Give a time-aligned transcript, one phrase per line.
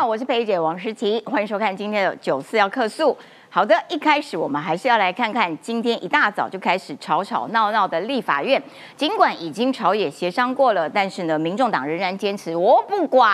[0.00, 3.14] 好，我是裴姐王诗琪，欢迎收看今天的九四要客诉。
[3.50, 8.58] 好的，一开始我们还是要来看看今天一大早就开始吵吵闹闹的立法院。
[8.96, 13.30] 尽管已经朝野协商过了，但是呢，民众党仍然坚持我不管。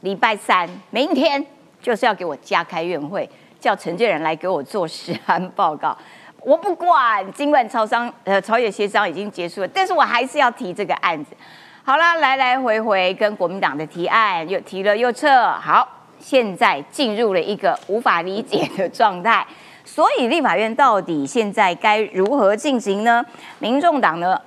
[0.00, 1.46] 礼拜三，明天
[1.80, 3.30] 就是要给我加开院会，
[3.60, 5.96] 叫陈建仁来给我做实案报告。
[6.40, 11.36] 我不管，尽管朝商呃朝野协商已经结束了，但是我还是要提这个案子。
[11.84, 19.44] 好啦，来来回回跟国民党的提案又提了又撤，好，现在进入了一个无法理解的状态。
[19.84, 23.24] 所以立法院到底现在该如何进行呢？
[23.58, 24.40] 民众党呢，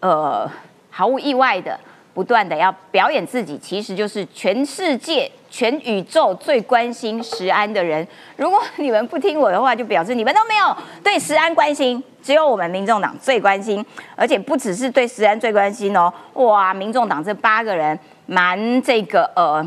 [0.00, 0.48] 呃，
[0.90, 1.80] 毫无意外的，
[2.12, 8.04] 不断的要表演自己，其实就是全世界、全宇宙最关心石安的人。
[8.34, 12.02] 如果你们不听我的话，就表示你们都没有对石安关心。
[12.20, 13.84] 只有我们民众党最关心，
[14.16, 16.12] 而且不只是对石安最关心哦。
[16.32, 19.64] 哇，民众党这八个人蛮这个呃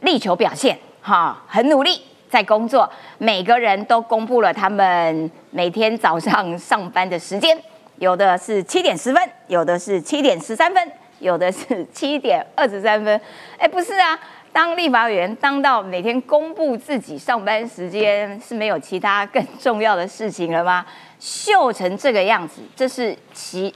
[0.00, 2.00] 力求表现哈，很努力
[2.30, 7.54] 在工作，每个人都公布了他们每天早上上班的时间，
[7.98, 13.20] 有的是七点十分，有的是七点十三分，有的是七点二十三分。
[13.58, 14.18] 哎，不是啊，
[14.58, 20.84] 当立法委员当到每天公布自己上班时间是没有其他更重要的事情了吗？
[21.20, 23.72] 秀成这个样子，这是其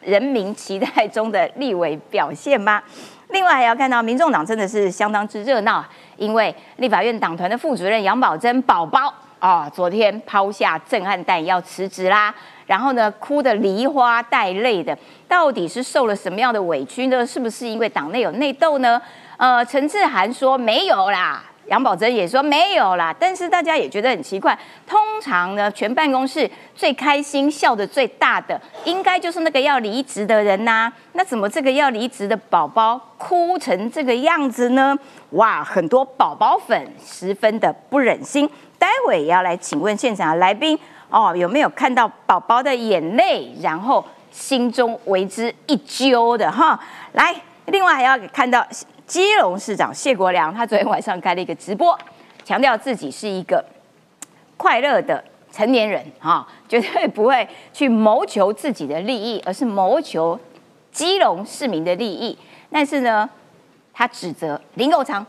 [0.00, 2.82] 人民期待中的立委表现吗？
[3.28, 5.84] 另外还要看到，民众党真的是相当之热闹，
[6.16, 12.34] 因为立法院党团的副主任杨宝珍宝宝啊，昨天抛下震撼弹要辞职啦，
[12.66, 17.24] 然后呢，哭得梨花带泪的，到底是受了什么样的委屈呢？
[17.24, 19.00] 是不是因为党内有内斗呢？
[19.36, 21.44] 呃，陈志涵说没有啦。
[21.68, 24.56] 杨宝珍也说没有啦，但是大家也觉得很奇怪。
[24.86, 30.92] 通常呢，全办公室最开心、笑得最大的，应该就是那个要离职的人呐。
[31.14, 34.94] 那怎么这个要离职的宝宝哭成这个样子呢？
[35.30, 38.46] 哇，很多宝宝粉十分的不忍心。
[38.78, 46.78] 待会也要来请问现场的来宾哦，有没有看到宝宝的眼泪，然后心中为之一揪的哈？
[47.12, 47.34] 来，
[47.68, 48.62] 另外还要看到。
[49.06, 51.98] 基隆市长谢国良，他昨天晚上开了一个直播，
[52.44, 53.62] 强调自己是一个
[54.56, 55.22] 快乐的
[55.52, 60.38] 成年人啊， 绝对不会去谋求自己的利益，而是谋求
[60.90, 62.36] 基隆市民的利益。
[62.70, 63.28] 但是呢，
[63.92, 65.24] 他指责林佑昌，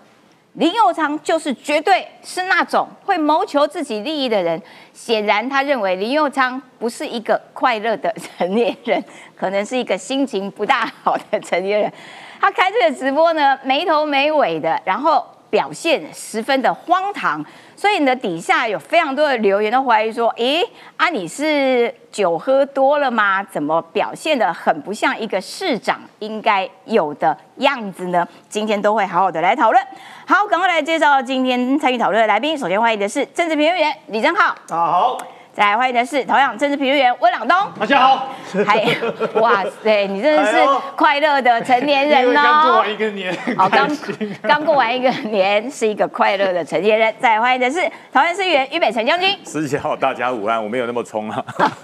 [0.53, 4.59] 林佑昌就是绝对是那种会谋求自己利益的人。
[4.93, 9.03] 显然，他认为林佑昌不是一个快乐的成年人，
[9.35, 11.91] 可能是一个心情不大好的成年人。
[12.39, 17.43] 他开这个直播呢，没头没尾的，然后表现十分的荒唐，
[17.75, 20.61] 所以呢，底下有非常多的留言都怀疑说：，诶，
[20.97, 23.43] 啊，你是酒喝多了吗？
[23.43, 28.27] 怎么表现的很不像一个市长应该有的样子呢？
[28.49, 29.83] 今天都会好好的来讨论。
[30.27, 32.57] 好，赶快来介绍今天参与讨论的来宾。
[32.57, 34.55] 首先欢迎的是政治评论员李正浩。
[34.67, 35.17] 大家好。
[35.55, 38.27] 再来欢迎的是同样政治评论员温朗东，大家好。
[38.65, 38.75] 还
[39.39, 40.57] 哇塞，你真的是
[40.97, 42.41] 快乐的成年人哦。
[42.43, 43.89] 刚过完一个年，好刚
[44.43, 47.15] 刚过完一个年，是一个快乐的成年人。
[47.21, 51.41] 再来欢迎的是桃园市议员于北辰将军， 师姐好，大家午安，我没有那么冲啊。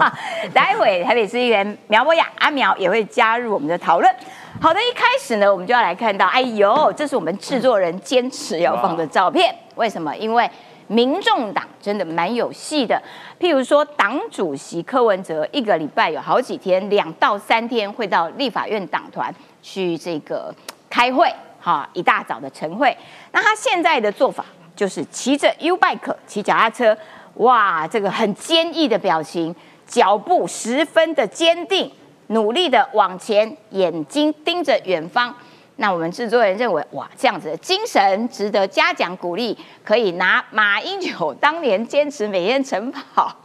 [0.54, 4.14] 待会台北市议员苗博雅阿苗也会加入我们的讨论。
[4.60, 10.14] 好的，一开始呢，我们就要来看到，哎呦，这是我们制作人坚持要放的照片，为什么？
[10.18, 10.52] 因为。
[10.92, 13.02] 民众党真的蛮有戏的，
[13.40, 20.54] 譬如说，党主席柯文哲一个礼拜有好几天，两到三天会到立法院党团去这个
[20.90, 22.96] 开会，哈，一大早的晨会。
[23.32, 24.44] 那他现在的做法
[24.76, 26.98] 就是骑着 U bike 骑脚踏车，
[27.36, 29.56] 哇，这个很坚毅的表情，
[29.88, 31.90] 脚步十分的坚定，
[32.28, 35.34] 努力的往前，眼睛盯着远方。
[35.78, 43.36] 那我们制作人认为，哇，这样子的精神值得嘉奖鼓励，可以拿马英九当年坚持每天晨跑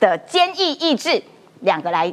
[0.00, 1.22] 的坚毅意志，
[1.60, 2.10] 两个来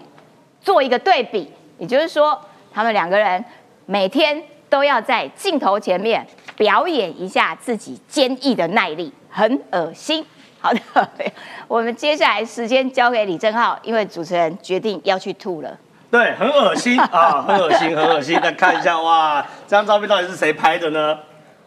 [0.59, 1.49] 做一个对比。
[1.77, 2.39] 也就是说，
[2.73, 3.43] 他们两个人
[3.85, 6.25] 每天都要在镜头前面
[6.57, 10.25] 表演一下自己坚毅的耐力，很恶心。
[10.59, 10.79] 好的，
[11.67, 15.77] 我们接下来时间交给李正浩，因为主持人决定要去吐了。
[16.13, 18.39] 对，很恶心 啊，很恶心，很恶心。
[18.39, 21.17] 再看一下，哇，这张照片到底是谁拍的呢？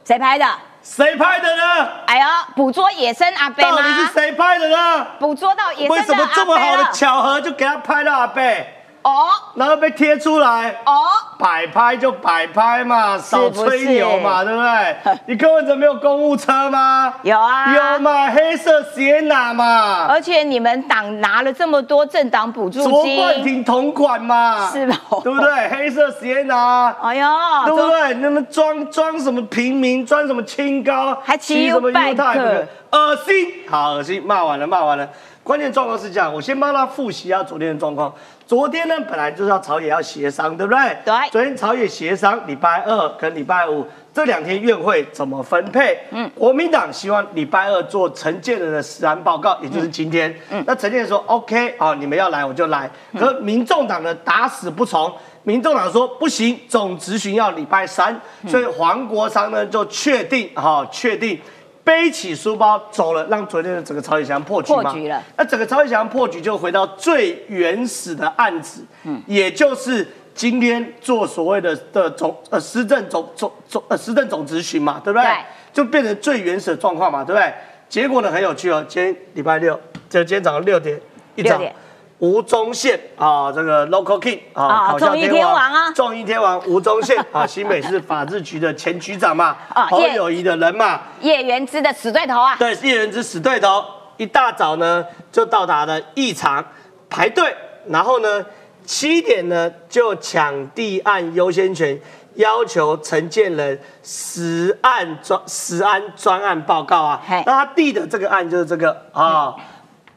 [0.05, 0.47] 谁拍的？
[0.81, 1.89] 谁拍的呢？
[2.07, 5.05] 哎呦，捕捉野生阿贝到底是谁拍的呢？
[5.19, 8.76] 捕捉到野生为什么这么好的巧合就给他拍到阿贝？
[9.07, 10.71] 哦，然后被贴出来？
[10.85, 10.93] 哦。
[11.39, 15.19] 摆拍就摆拍嘛，少吹牛嘛，对不对？
[15.29, 17.13] 你柯文哲没有公务车吗？
[17.23, 24.97] 有啊，有嘛，黑色捷纳嘛，而且你们党拿了这么多政党补助金卓冠，廷同款嘛，是吧？
[25.23, 25.39] 对不？
[25.39, 25.69] 对？
[25.69, 26.89] 黑色捷纳。
[27.03, 27.29] 哎呦，
[27.67, 28.15] 对不对？
[28.15, 33.35] 那么装装什么平民，装什么清高，还骑骑什么犹太人，恶心！
[33.69, 35.07] 好恶心，骂完了，骂完了。
[35.45, 38.13] 关键状况是这样，我先帮他复习一下昨天的状况。
[38.47, 40.97] 昨天呢，本来就是要朝野要协商，对不对？
[41.05, 43.85] 对昨天朝野协商，礼拜二跟礼拜五
[44.15, 45.99] 这两天院会怎么分配？
[46.13, 50.33] 嗯，国民党希望礼拜二做陈建仁的实案报告，也就是今天。
[50.51, 52.89] 嗯，那陈建仁说 OK 好，你们要来我就来。
[53.19, 55.13] 可民众党呢打死不从。
[55.43, 61.41] 民众党说不行，总执行要礼拜三，所以黄国昌呢就确定哈、确定
[61.87, 64.83] 背起书包走了，让昨天的整个朝野翔破局嘛。
[64.83, 70.05] 破局了那整个朝野翔破局就回到最原始的案子，嗯，也就是
[70.35, 75.25] 今天做所谓的的总呃施政总总总呃施政总执行嘛，对不对？
[75.29, 75.37] 对
[75.73, 77.55] 就变成最原始的状况嘛，对不对？
[77.89, 79.79] 结果呢很有趣哦，今天礼拜六，
[80.11, 81.01] 就今天早上六点
[81.37, 81.75] 一早6点。
[82.19, 93.85] 吴宗宪啊，这个 local king 啊，啊考校天王啊众议天王吴宗宪啊， 新北市法制局的前局长嘛，啊叶侯友谊的人嘛，叶元之的死对头啊，对，是叶元之死对头，
[94.17, 96.65] 一大早呢就到达了议场
[97.11, 97.55] 排队，
[97.89, 98.45] 然后呢
[98.87, 102.01] 七点呢就抢地案优先权，
[102.37, 107.21] 要求承建人实案专实案专案报告啊。
[107.29, 109.55] 那他递的这个案就是这个啊。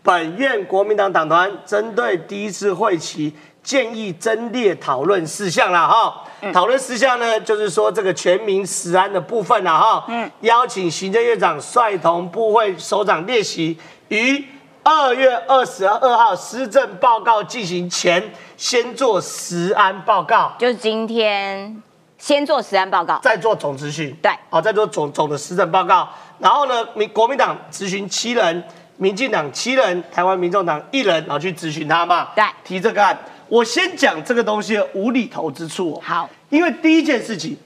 [0.10, 6.24] 本院国民党党团针对第一次会期建议增列讨论事项了哈。
[6.52, 10.04] 讨论事项呢，就是说这个全民实安的部分了哈。
[10.08, 13.78] 嗯，邀请行政院长率同部会首长列席，
[14.08, 14.44] 于
[14.82, 21.80] 二月二十二号施政报告进行前，先做实安报告，就是今天
[22.18, 24.12] 先做实安报告，再做总咨询。
[24.24, 26.10] 对好，再做总总的施政报告。
[26.40, 28.64] 然后呢，民国民党咨询七人，
[29.00, 32.28] 民进党七人，台湾民众党一人，然后去咨询他嘛。
[32.36, 33.18] 对提这个案。
[33.48, 36.01] 我先讲这个东西的无厘头之处、哦。
[36.04, 37.57] 好，因为第一件事情，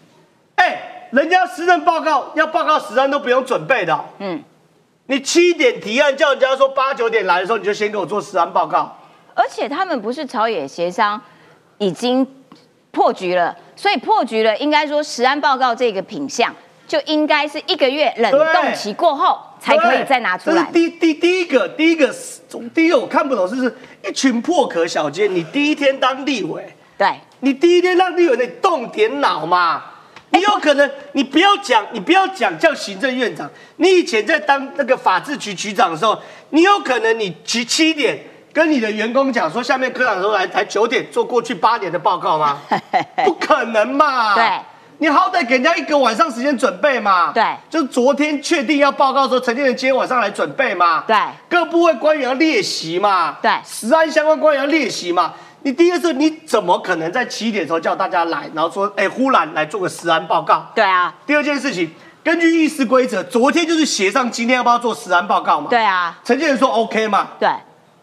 [0.55, 4.41] 哎、人家施政报告要报告实案都不用准备的哦、嗯，
[5.07, 8.95] 你七点提案，叫人家说八九点来的时候，你就先给我做实案报告。
[9.33, 11.19] 而且他们不是朝野协商
[11.79, 12.25] 已经
[12.91, 16.53] 破局了，所以破局了，应该说实案报告这个品相
[16.87, 20.89] 就应该是一个月冷冻期过后才可以再拿出来这是。
[20.89, 22.13] 第第第一个，第一个，
[22.75, 23.73] 第一个我看不懂，就是
[24.05, 25.33] 一群破壳小尖。
[25.33, 29.81] 你第一天当立委，对，你第一天让立委，你动点脑嘛。
[30.31, 33.49] 你有可能，你不要讲，你不要讲叫行政院长。
[33.77, 36.19] 你以前在当那个法制局局长的时候，
[36.49, 38.19] 你有可能你七七点
[38.51, 42.59] 跟你的员工讲说，下面科长说来才九点做过去八年的报告吗？
[43.23, 44.35] 不可能嘛。
[44.35, 44.59] 对。
[44.97, 47.31] 你好歹给人家一个晚上时间准备嘛。
[47.33, 51.03] 对就是昨天确定要报告的时候，陈建仁今天晚上来准备嘛。
[51.07, 51.15] 对
[51.49, 53.37] 各部会官员要列席嘛。
[53.41, 55.33] 对实安相关官员要列席嘛。
[55.65, 60.65] 你第一个是，你怎么可能在七点的时候叫大家来，然后说，哎，忽然来做个实安报告？
[60.75, 61.89] 对啊，第二件事情，
[62.21, 65.69] 根据议事规则，昨天就是协商今天要不要做实安报告嘛？
[65.69, 65.81] 对。
[65.81, 67.49] 啊，陈建仁说 OK 嘛，对，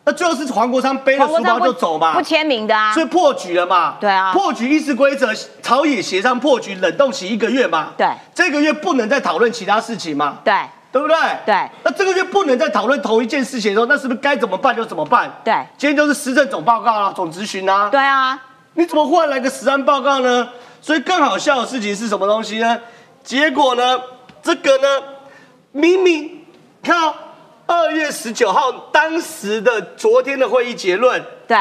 [0.05, 3.97] 那最后是黄国昌背着书包就走嘛，不签名的啊所，以破局了嘛？
[4.01, 5.29] 对啊破局议事规则，
[5.63, 7.91] 朝野协商破局，冷冻期一个月嘛？
[7.97, 10.39] 对这个月不能再讨论其他事情嘛？
[10.43, 10.55] 对
[10.91, 11.17] 对不对？
[11.45, 15.31] 对那这个月不能再讨论同一件事情的时候，那是不是该怎么办就怎么办？
[15.45, 17.89] 对今天就是施政总报告啊，总咨询啊。
[17.91, 18.41] 对啊，
[18.75, 20.49] 你怎么忽然来个实案报告呢？
[20.81, 22.79] 所以更好笑的事情是什么东西呢？
[23.23, 24.01] 结果呢，
[24.43, 24.89] 这个呢，
[25.73, 26.43] 明明
[26.83, 27.15] 看哦
[27.71, 31.57] 二月十九号当时的昨天的会议结论对。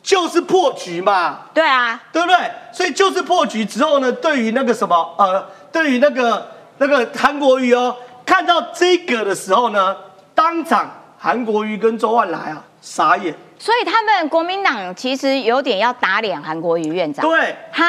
[0.00, 2.36] 就是破局嘛，对啊，对不对？
[2.72, 9.94] 所以就是破局之后呢，对于那个什么呃，对于那个那个韩国瑜哦，看到这个的时候呢，
[10.34, 10.88] 当场
[11.18, 17.56] 韩国瑜跟周万来啊傻眼，所以他们国民党其实有点要打脸韩国瑜院长，对。
[17.72, 17.84] 哈，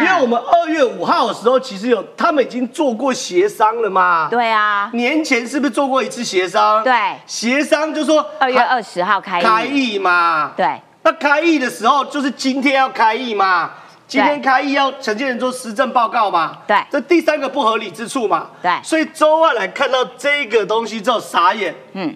[0.00, 4.28] 因为我们二月五号的时候，其实有他们已经做过协商了嘛。。
[4.30, 6.84] 对啊，年前是不是做过一次协商？
[6.84, 6.94] 对
[7.26, 10.52] 协商就说二月二十号开开议，议嘛。
[10.56, 13.72] 对那开议的时候，就是今天要开议嘛。
[14.06, 16.58] 今天对开议要陈建仁做施政报告嘛。
[16.66, 18.50] 对这第三个不合理之处嘛。
[18.62, 22.14] 对所以周万来看到这个东西之后傻眼，嗯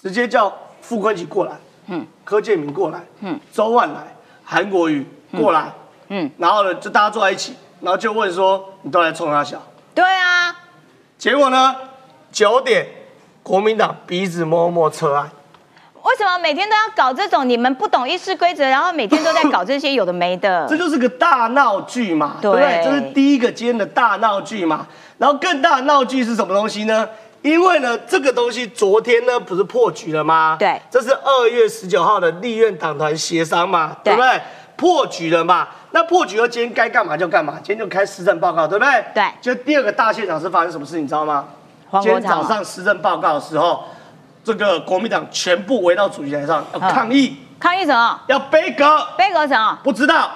[0.00, 0.50] 直接叫
[0.80, 1.52] 傅昆萁过来，
[1.86, 4.00] 嗯柯建明过来，嗯周万来，
[4.44, 5.72] 韩国瑜过来。
[6.08, 9.60] 嗯，然后呢，就大家坐在一起，然后就问说：“你都来冲他笑
[9.94, 10.54] 对啊，？”
[11.18, 11.74] 结果呢，
[12.30, 12.86] 九点，
[13.42, 15.30] 国民党鼻子摸摸车案，
[16.02, 20.66] 为什么每天都要搞这种你们不懂议事规则，然后每天都在搞这些有的没的？
[20.68, 22.84] 这就是个大闹剧嘛，对对不对？
[22.84, 24.86] 这是第一个今天的大闹剧嘛。
[25.16, 27.08] 然后更大的闹剧是什么东西呢？
[27.44, 30.56] 因为呢，这个东西昨天呢不是破局了吗？
[30.58, 34.40] 对这是二月十九号的立院党团协商嘛，对对不对？
[34.76, 35.68] 破局了嘛？
[35.90, 39.04] 那破局后，今天该干嘛就干嘛，今天就开施政报告，对不对？
[39.14, 41.44] 对就第二个大现场是发生什么事，你知道吗？
[42.00, 43.84] 今天早上施政报告的时候，
[44.42, 48.20] 这个国民党全部围到主席台上要抗议，抗议什么？
[48.26, 49.78] 要背阁，背个什么？
[49.84, 50.30] 不知道，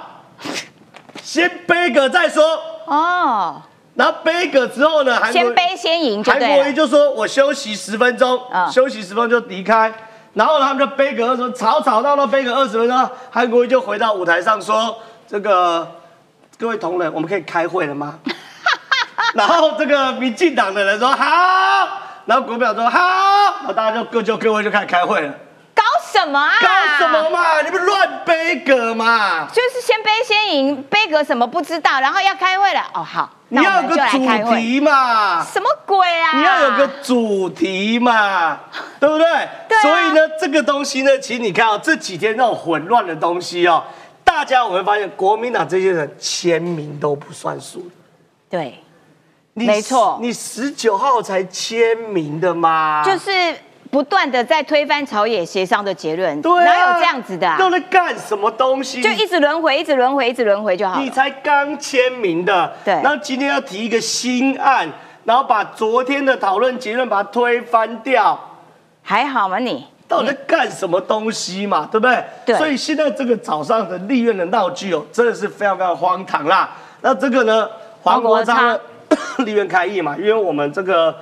[1.23, 2.45] 先背个再说。
[2.85, 3.63] 哦，
[3.99, 6.73] 然后背个之后呢，韩国先背先赢就韩国瑜。
[6.73, 9.93] 就说我休息十分钟，嗯休息十分钟就离开。
[10.35, 15.85] 然后呢，他们就背个说吵吵闹闹背个二十分钟，韩国瑜就回到舞台上说：“这个
[16.57, 18.21] 各位同仁，我们可以开会了吗？”
[19.35, 21.89] 然后这个民进党的人说好，
[22.27, 25.35] 然后国民党说好，然后大家就各就各位就开始开会了。
[25.75, 26.53] 搞什么啊？
[26.61, 27.31] 搞什么？
[27.31, 27.63] 嘛？
[27.63, 29.49] 你们乱背个嘛？
[29.53, 32.81] 就是先背先赢，背个什么不知道，然后要开会了。
[32.95, 34.19] 哦，好，你要有个主。
[34.55, 35.45] 题嘛。
[35.45, 36.39] 什么鬼啊？
[36.39, 38.61] 你要有个主题嘛，
[39.01, 39.27] 对不对？
[39.69, 43.83] 对啊所以呢，这个东西呢，其实你看哦，这几天那种混乱的东西哦，
[44.25, 47.91] 大家我会发现，国民党这些人签名都不算数。
[48.51, 48.83] 对，
[49.55, 53.31] 你没错你十九号才签名的吗，就是
[53.91, 57.57] 不断的在推翻朝野协商的结论，对啊，哪有这样子的、啊？
[57.59, 59.01] 都在干什么东西？
[59.01, 61.03] 就一直轮回，一直轮回，一直轮回就好了。
[61.03, 64.89] 你才刚签名的，对然后今天要提一个新案，
[65.25, 68.39] 然后把昨天的讨论结论把它推翻掉。
[69.03, 69.87] 还好吗你？
[70.07, 72.25] 到底在干什么东西嘛，对不对？
[72.47, 76.71] 对所以现在这个早上的立院的闹剧哦，真的是非常非常荒唐啦。
[77.01, 77.69] 那这个呢，
[78.03, 78.79] 黄国昌呢
[79.45, 81.15] 立院开议嘛，因为我们这个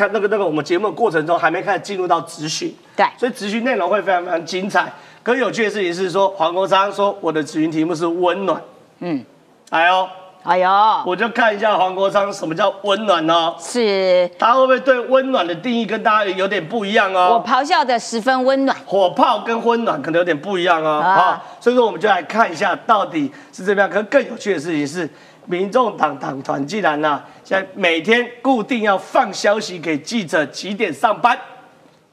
[0.00, 4.90] 看那个那个我们节目的过程中还没开始进入到质询，对所以质询内容会非常非常精彩。
[5.22, 8.58] 可有趣的事情是说，黄国昌说我的咨询题目是温暖，
[9.00, 9.22] 嗯，
[9.68, 10.08] 哎呦，
[10.42, 10.70] 哎呦，
[11.04, 13.54] 我就看一下黄国昌什么叫温暖哦。
[13.58, 17.34] 是他会不会对温暖的定义跟大家有点不一样哦？
[17.34, 18.74] 我咆哮的十分温暖。
[18.86, 23.90] 火炮跟温暖可能有点不一样哦，啊好、所以说我们就来看一下到底是这么样。
[23.90, 25.06] 可是更有趣的事情是，
[25.46, 31.38] 民众党党团既然呢、现在每天固定要放消息给记者几点上班，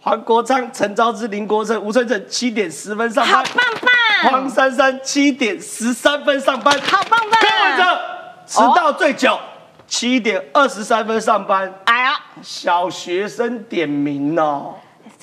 [0.01, 4.31] 黄国昌、陈昭之、林国成、吴春正七点十分上班，好棒棒。
[4.31, 7.39] 黄，珊珊七点十三分上班，好棒棒。
[7.39, 7.99] 柯文哲
[8.47, 9.37] 迟到最久，
[9.85, 14.73] 七点二十三分上班，哎呀，小学生点名哦。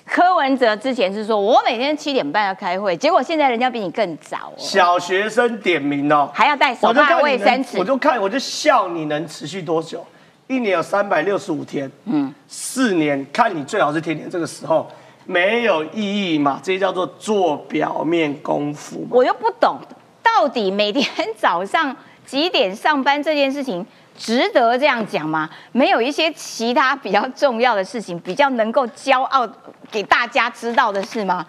[0.07, 7.79] 柯文哲之前是说我每天七点半要开会，结果现在人家比你更早哦，小学生点名哦，还要带手帕、卫生纸。
[7.79, 7.85] 我。
[7.85, 10.05] 就看我就笑你能持续多久，
[10.47, 14.87] 一年有三百六十五天，嗯，四年看你最好是天天这个时候。
[15.27, 19.07] 没有意义嘛，这叫做做表面功夫嘛。
[19.13, 19.79] 我又不懂，
[20.23, 21.97] 到底每天早上
[22.27, 25.49] 几点上班这件事情值得这样讲吗？
[25.73, 29.49] 没有一些其他比较重要的事情，比较能够骄傲
[29.91, 31.45] 给大家知道的事吗？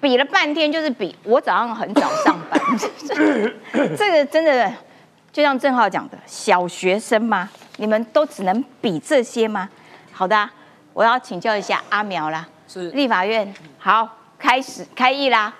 [0.00, 2.60] 比了半天就是比我早上很早上班，
[3.96, 4.72] 这个真的
[5.30, 7.48] 就像郑浩讲的，小学生吗？
[7.76, 9.68] 你们都只能比这些吗？
[10.10, 10.50] 好的啊、
[10.92, 12.46] 我要请教一下阿苗啦。
[12.66, 15.52] 是立法院好开始开议啦，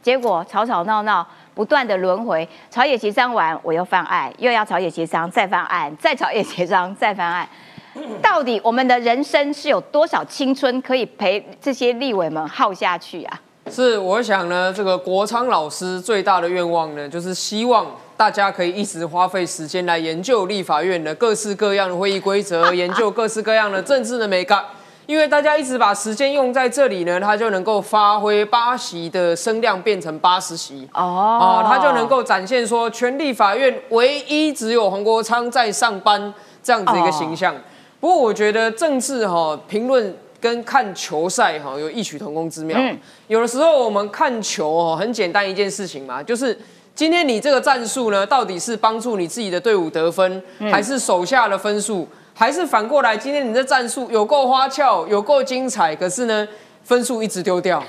[0.00, 7.48] 结果吵吵闹闹，不断的轮回，朝野协商完我又犯案，又要朝野协商再犯案，再朝野协商再犯案。
[8.22, 13.40] 到底我们的人生是有多少青春可以陪这些立委们耗下去啊？
[13.70, 24.64] 是，我想呢，这个国昌老师最大的愿望呢，就是希望大家可以一直花费时间来研究立法院的各式各样的会议规则， 研究各式各样的政治的美感。
[25.12, 30.88] 因为大家一直把时间用在这里呢，他就能够发挥八席的声量变成八十席。
[30.94, 37.54] 哦啊，他就能够展现说，全立法院唯一只有黄国昌在上班这样子一个形象。
[38.00, 42.78] 不过，我觉得政治哈、评论跟看球赛哈、有异曲同工之妙。
[42.80, 46.58] 嗯有的时候我们看球哦，很简单一件事情嘛，就是
[46.94, 56.46] 今天你这个战术呢，到底是帮助你自己的队伍得分，还是手下的分数，还是反过来，今天你的战术有够花俏，有够精彩，可是呢，
[56.82, 57.82] 分数一直丢掉。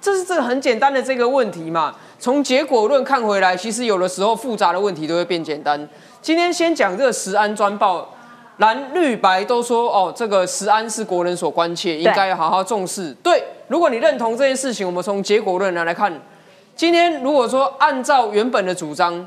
[0.00, 1.94] 这是这个很简单的这个问题嘛。
[2.18, 5.88] 从结果论看回来，其实有的时候复杂的问题都会变简单。
[6.20, 8.14] 今天先讲这个食安专报，
[8.58, 13.12] 蓝绿白都说哦，这个食安是国人所关切，应该要好好重视。
[13.22, 16.12] 对，如果你认同这件事情，我们从结果论来来看，
[16.76, 19.26] 今天如果说按照原本的主张，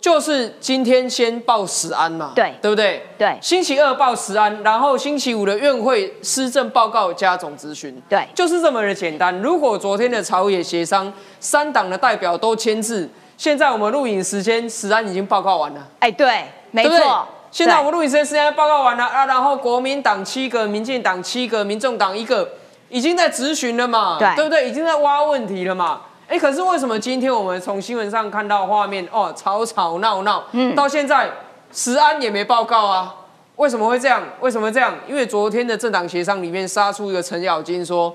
[0.00, 3.02] 就是今天先报十安嘛，对对不对？
[3.18, 9.36] 对星期二报十安，然后星期五的院会施政报告加总咨询，对就是这么的简单。
[9.42, 17.28] 如果昨天的朝野协商，三党的代表都签字，现在我们录影时间，十安已经报告完了，哎，对，没错。
[17.50, 22.48] 现在我们对录影时间时间报告完了啊，然后国民党七个，民进党七个，民众党一个，
[22.88, 24.70] 已经在咨询了嘛，对对不对？
[24.70, 26.02] 已经在挖问题了嘛。
[26.30, 31.28] 哎，可是为什么今天我们从新闻上看到画面哦，吵吵闹闹，嗯，到现在
[31.72, 33.12] 石安也没报告啊？
[33.56, 34.22] 为什么会这样？
[34.38, 34.94] 为什么这样？
[35.08, 38.14] 因为昨天的政党协商里面杀出一个程咬金说，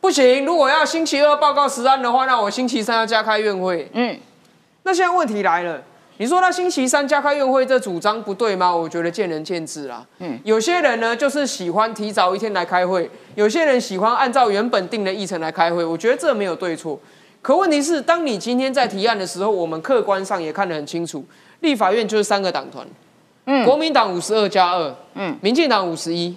[0.00, 3.86] 不行，如果要星期二报告石安的话，那我星期三要加开院会。
[3.92, 4.18] 嗯，
[4.84, 5.82] 那现在问题来了，
[6.16, 8.74] 你说那星期三加开院会这主张不对吗？
[8.74, 10.02] 我觉得见仁见智啦。
[10.20, 15.84] 嗯，有些人呢就是喜欢提早一天来开会，有些人喜欢按照原本定的议程来开会。
[15.84, 16.98] 我觉得这没有对错。
[17.42, 21.24] 可问题是，当你今天在提案的时候，我们客观上也看得很清楚，
[21.58, 22.86] 立法院就是三个党团，
[23.46, 23.66] 嗯。
[23.66, 25.32] 国民党五十二加二，嗯。
[25.32, 26.34] 嗯，民进党五十一，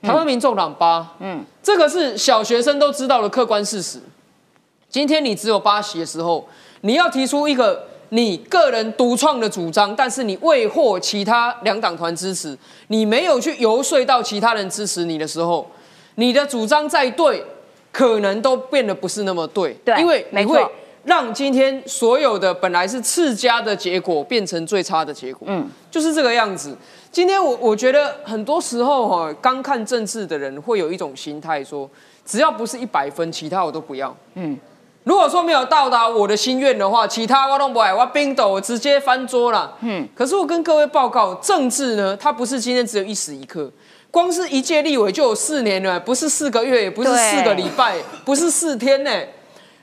[0.00, 1.38] 台湾民众党八，嗯。
[1.38, 3.98] 嗯，这个是小学生都知道的客观事实。
[4.88, 6.46] 今天你只有八席的时候，
[6.82, 12.56] 你要提出一个你个人独创的主张，但是你未获其他两党团支持，
[12.86, 15.68] 你没有去游说到其他人支持你的时候，
[16.14, 17.44] 你的主张再对，
[17.94, 20.60] 可能都变得不是那么对，对因为你会
[21.04, 26.76] 让今天所有的本来是次佳的结果变成最差的结果，嗯，就是这个样子。
[27.12, 31.88] 今天我我觉得很多时候哈、刚看政治的人会有一种心态说，
[32.26, 34.12] 只要不是一百分，其他我都不要。
[34.34, 34.58] 嗯，
[35.04, 39.76] 如果说没有到达我的心愿的话，其他我都不爱，我冰斗我直接翻桌了。
[39.82, 43.70] 嗯嗯，可是我跟各位报告，政治呢，它不是今天只有一时一刻，
[44.14, 49.10] 光是一届立委就有四年了，不是四个月，也不是四个礼拜，不是四天呢。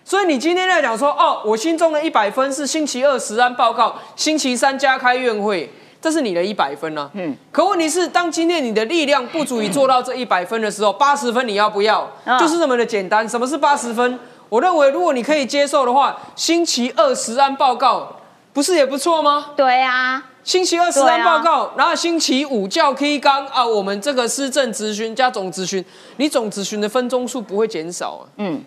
[0.05, 5.69] 所以你今天在讲说，哦，我心中的一百分是星期二十安报告，星期三加开院会，
[6.01, 7.09] 这是你的一百分啊。
[7.13, 12.09] 嗯嗯，可问题是，当今天你的力量不足以做到这一百分的时候，八十分你要不要？
[12.23, 13.27] 嗯就是这么的简单。
[13.27, 14.17] 什么是八十分？
[14.47, 18.15] 我认为，如果你可以接受的话，星期二十安报告
[18.53, 19.47] 不是也不错吗？
[19.57, 25.83] 对啊，星期二实案报告，然后星期五叫 K 纲啊，我们这个施政咨询加总咨询，
[26.17, 28.27] 你总咨询的分钟数不会减少啊。
[28.37, 28.63] 嗯，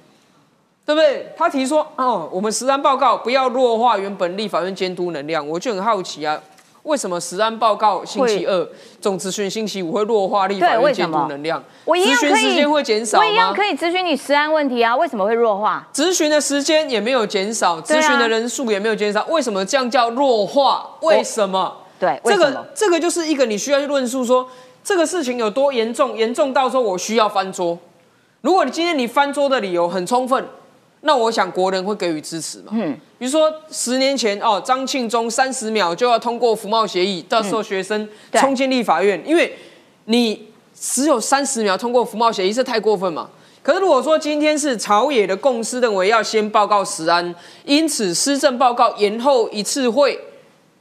[0.87, 1.33] 对不对？
[1.37, 6.41] 他提说，哦，我们实案报告不要弱化原本立法院监督能量，我就很好奇啊，
[6.85, 8.69] 为什么实案报告星期二，
[9.01, 11.63] 总咨询星期五会弱化立法院监督能量？
[11.87, 13.55] 我一样咨询可以时间会减少我一样？
[13.55, 15.89] 可以咨询你实案问题啊，为什么会弱化？
[15.95, 20.87] 咨询的时间也没有减少，咨询的人数也没有减少，为什么这样叫弱化？
[21.01, 21.75] 为什么？
[21.99, 22.67] 对，为这个？
[22.75, 24.47] 这个就是一个你需要去论述说
[24.83, 27.79] 这个事情有多严重，严重到说我需要翻桌。
[28.43, 30.47] 如果你今天你翻桌的理由很充分，
[31.07, 32.73] 那我想国人会给予支持嘛。
[32.73, 39.55] 嗯，比如说十年前哦，张庆忠三十秒就要通过服贸协议，到时候学生对冲进立法院，因为
[40.07, 43.29] 你只有三十秒通过服贸协议，这太过分嘛。
[43.63, 50.19] 可是如果说今天是朝野的共识，认为要先报告实安，因此施政报告延后一次会，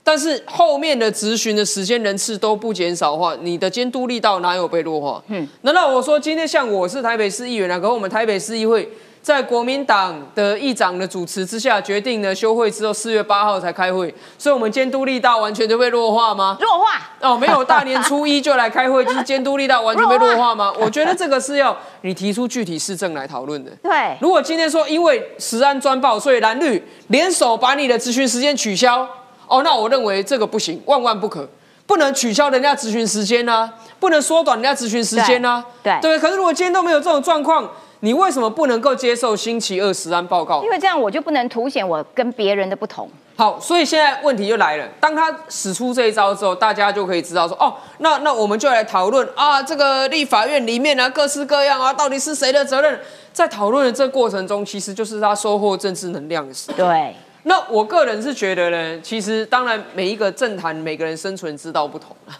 [0.03, 5.23] 但是后面的质询的时间人次都不减少的话，你的监督力道哪有被弱化？
[5.27, 8.89] 嗯，难道我说今天像我是台北市议员啊，可我们台北市议会
[9.23, 16.57] 在国民党的议长的主持之下，决定呢休会之后四月八号才开会，所以我们监督力道完全就被弱化吗？
[16.59, 16.99] 弱化？
[17.21, 20.73] 哦，没有大年初一就来开会，就是监督力道完全被弱化吗？
[20.77, 23.71] 我觉得这个是要你提出具体市政来讨论的。
[23.81, 29.07] 对，如果今天说因为食安专报，所以蓝绿联手把你的咨询时间取消，
[29.47, 31.47] 哦，那我认为这个不行，万万不可，
[31.87, 36.19] 不能取消人家咨询时间啊，不能缩短人家咨询时间啊，对对对。
[36.19, 37.71] 可是如果今天都没有这种状况，
[38.03, 40.69] 你为什么不能够接受星期二实安报告因？
[40.69, 43.09] 为这样我就不能凸显我跟别人的不同。
[43.37, 44.85] 好，所以现在问题就来了。
[44.99, 52.99] 当他使出这一招之后，大家就可以知道说，哦，那那我们就来讨论啊，这个立法院里面啊，各式各样啊，到底是谁的责任？
[53.31, 56.77] 在讨论的这过程中，其实就是他收获政治能量的时候。
[56.77, 62.35] 对，那我个人是觉得呢，其实当然每一个政坛每个人生存之道不同啊。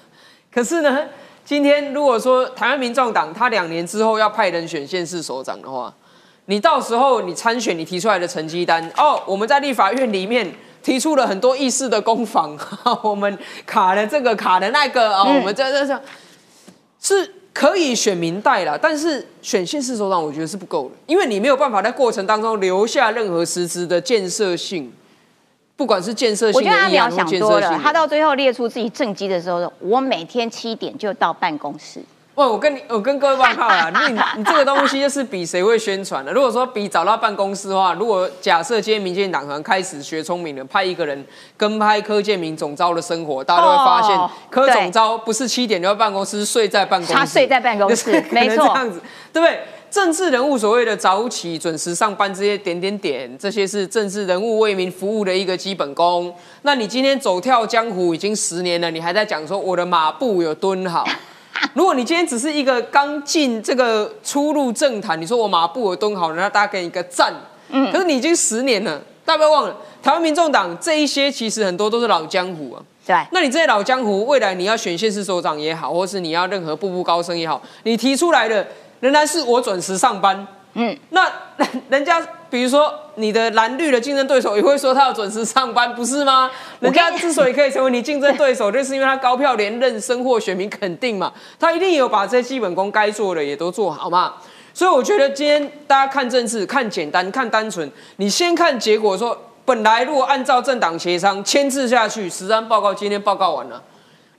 [0.53, 1.05] 可是呢，
[1.45, 5.93] 今天如果说台湾民众党他两年之后要派人选县市首长的话，
[6.45, 10.49] 你到时候你参选，你提出来的成绩单哦，我们在立法院里面
[10.81, 12.57] 提出了很多议事的攻防，
[13.03, 15.37] 我们卡了这个卡了那个哦，嗯。
[15.39, 16.01] 我们这这这
[17.01, 24.91] 是可以选民代啦，但是选县市首长我觉得是不够的，因为你没有办法在过程当中留下任何实质的建设性，
[25.75, 27.79] 不管是建设我性的议案或觉得阿苗想多了。
[27.83, 31.99] 他到最后列出自己政绩的时候，我每天七点就到办公室，
[32.35, 36.31] 喂，我跟你，我跟各位报告啦， 你你这个东西就是比谁会宣传的。
[36.31, 41.25] 如果说比找到办公室的话，如果假设今天民进党团开始学聪明了，派一个人
[41.57, 49.01] 跟拍柯建明总招的生活，大家都会发现哦柯对总招不是七点就到办公室，是睡在办公室，他睡在办公室没错 这样子，
[49.33, 49.59] 对不对？
[49.93, 56.33] 政治人物所谓的早起、准时上班这些点点点，这些是政治人物为民服务的一个基本功。
[56.63, 61.05] 那你今天走跳江湖已经十年了，你还在讲说我的马步有蹲好？
[61.75, 67.31] 如果你今天只是一个刚进这个初入政坛，你说我马步有蹲好，那大家给你一个赞。
[67.69, 72.81] 嗯，可是你已经十年了，大家不要忘了，台湾民众党这一些其实很多都是老江湖啊。
[73.05, 78.65] 对，那你这些老江湖，未来你要选县市首长也好，或是你要任何步步高升也好，你提出来的
[79.03, 80.47] 仍然是我准时上班。
[80.75, 81.29] 嗯，那
[81.89, 86.49] 人家比如说你的蓝绿的竞争对手也会说他要准时上班，不是吗？
[86.79, 91.33] 人家之所以可以成为你竞争对手，就是因为他高票连任，深获选民肯定嘛。
[91.59, 94.35] 他一定有把这些基本功该做的也都做好嘛。
[94.73, 99.37] 所以我觉得今天大家看政治，看简单，看单纯，你先看结果说。
[99.65, 103.81] 本来如果按照政党协商签字下去，实案报告今天报告完了。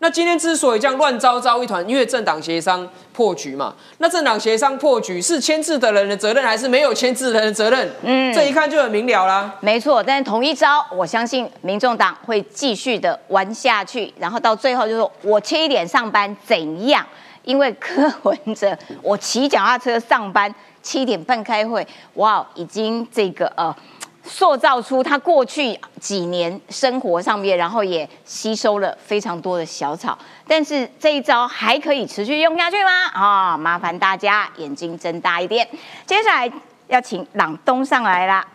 [0.05, 3.75] 那今天之所以这样乱糟糟一团，因为政党协商破局嘛。
[3.97, 7.90] 那政党协商破局是签字的人的责任，还是没有签字的人的责任？
[8.03, 9.51] 嗯，这一看就很明了啦。
[9.61, 17.03] 没错，但是同一招，我相信民众党会继续的玩下去，然后到最后就是我七点上班怎样？
[17.45, 21.87] 因为柯文哲，我骑脚踏车上班，七点半开会，
[22.17, 23.75] 哇，已经这个呃。
[24.24, 32.90] 塑造出他过去几年生活上面，然后也吸收了非常多的小草，但是这一招还可以持续用下去吗？
[33.12, 35.68] 啊、麻烦大家眼睛睁大一点。
[36.06, 36.52] 接下来
[36.88, 38.46] 要请朗东上来啦，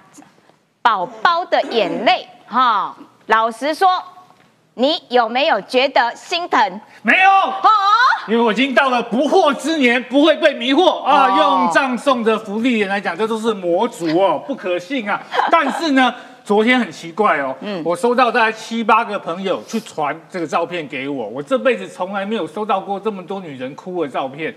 [0.82, 2.96] 宝宝的眼泪哈、
[3.28, 4.04] 老实说，
[4.80, 6.82] 你有没有觉得心疼？
[7.02, 7.68] 没有，哦，
[8.30, 11.26] 因为我已经到了不惑之年，不会被迷惑啊。
[11.26, 15.22] 哦用葬送的福利人来讲，这都是魔族哦， 不可信啊。
[15.52, 16.16] 但是呢，
[16.46, 24.56] 昨天很奇怪哦，嗯，我收到大概七八个朋友去传这个照片给我，我这辈子从来没有收到过这么多女人哭的照片。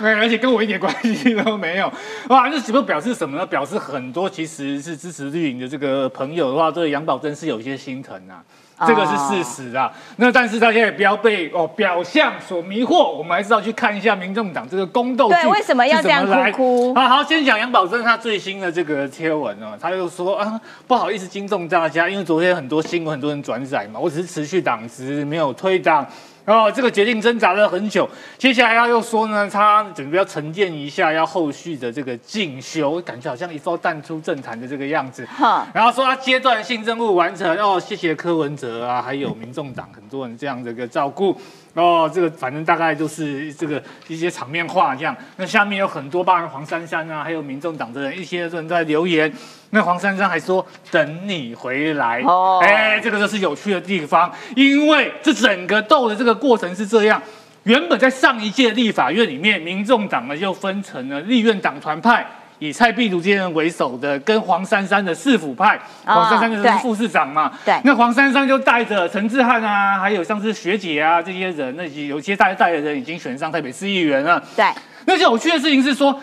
[0.00, 1.92] 对， 而且跟我一点关系都没有，
[2.28, 2.50] 哇！
[2.50, 3.46] 这岂不表示什么呢？
[3.46, 8.42] 表示很多其实是支持绿营的这个朋友的话，对杨宝珍是有一些心疼啊。
[8.86, 9.92] 这个是事实啊。
[10.16, 26.06] 那但是大家也不要被哦表象所迷惑，我们还是要去看一下民众党这个宫斗剧对为什么要这样来哭哭啊，好，先讲杨宝珍他最新的这个贴文哦，他就说啊，不好意思惊动大家，因为昨天很多新闻很多人转载嘛，我只是持续党职，没有退党。
[26.46, 35.24] 哦，这个决定挣扎了很久，接下来他又说呢，他准备要沉淀一下，要后续的这个进修，感觉好像一艘淡出政坛的这个样子。
[35.26, 41.36] 哈然后说他阶段性任务完成，哦，谢谢柯文哲啊，还有民众党很多人这样的一个照顾。
[41.74, 45.16] 哦，这个反正大概就是这个一些场面话这样。
[45.36, 49.32] 那下面有很多，包含黄珊珊啊，还有民众党的人，一些人在留言。
[49.70, 52.20] 那黄珊珊还说等你回来。
[52.24, 57.20] 哦哦，哎，这个就是有趣的地方，因为这整个斗的这个过程是这样。
[57.64, 62.26] 原本在上一届立法院里面，民众党呢就分成了立院党团派，
[62.58, 67.52] 以蔡壁如这些人为首的，跟黄珊珊的市府派，哦黄珊珊就是副市长嘛。
[67.64, 74.42] 对那黄珊珊就带着陈志汉啊，还有像是学姐啊这些人，那有些带带的人已经选上台北市议员了。
[74.56, 74.64] 对，
[75.04, 76.18] 那有趣的事情是说，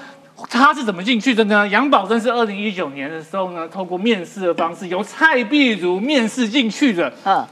[0.49, 1.67] 他是怎么进去的呢？
[1.67, 7.11] 杨宝珍是二零一九年的时候呢，透过面试的方式，由蔡碧如面试进去的。
[7.25, 7.45] 嗯，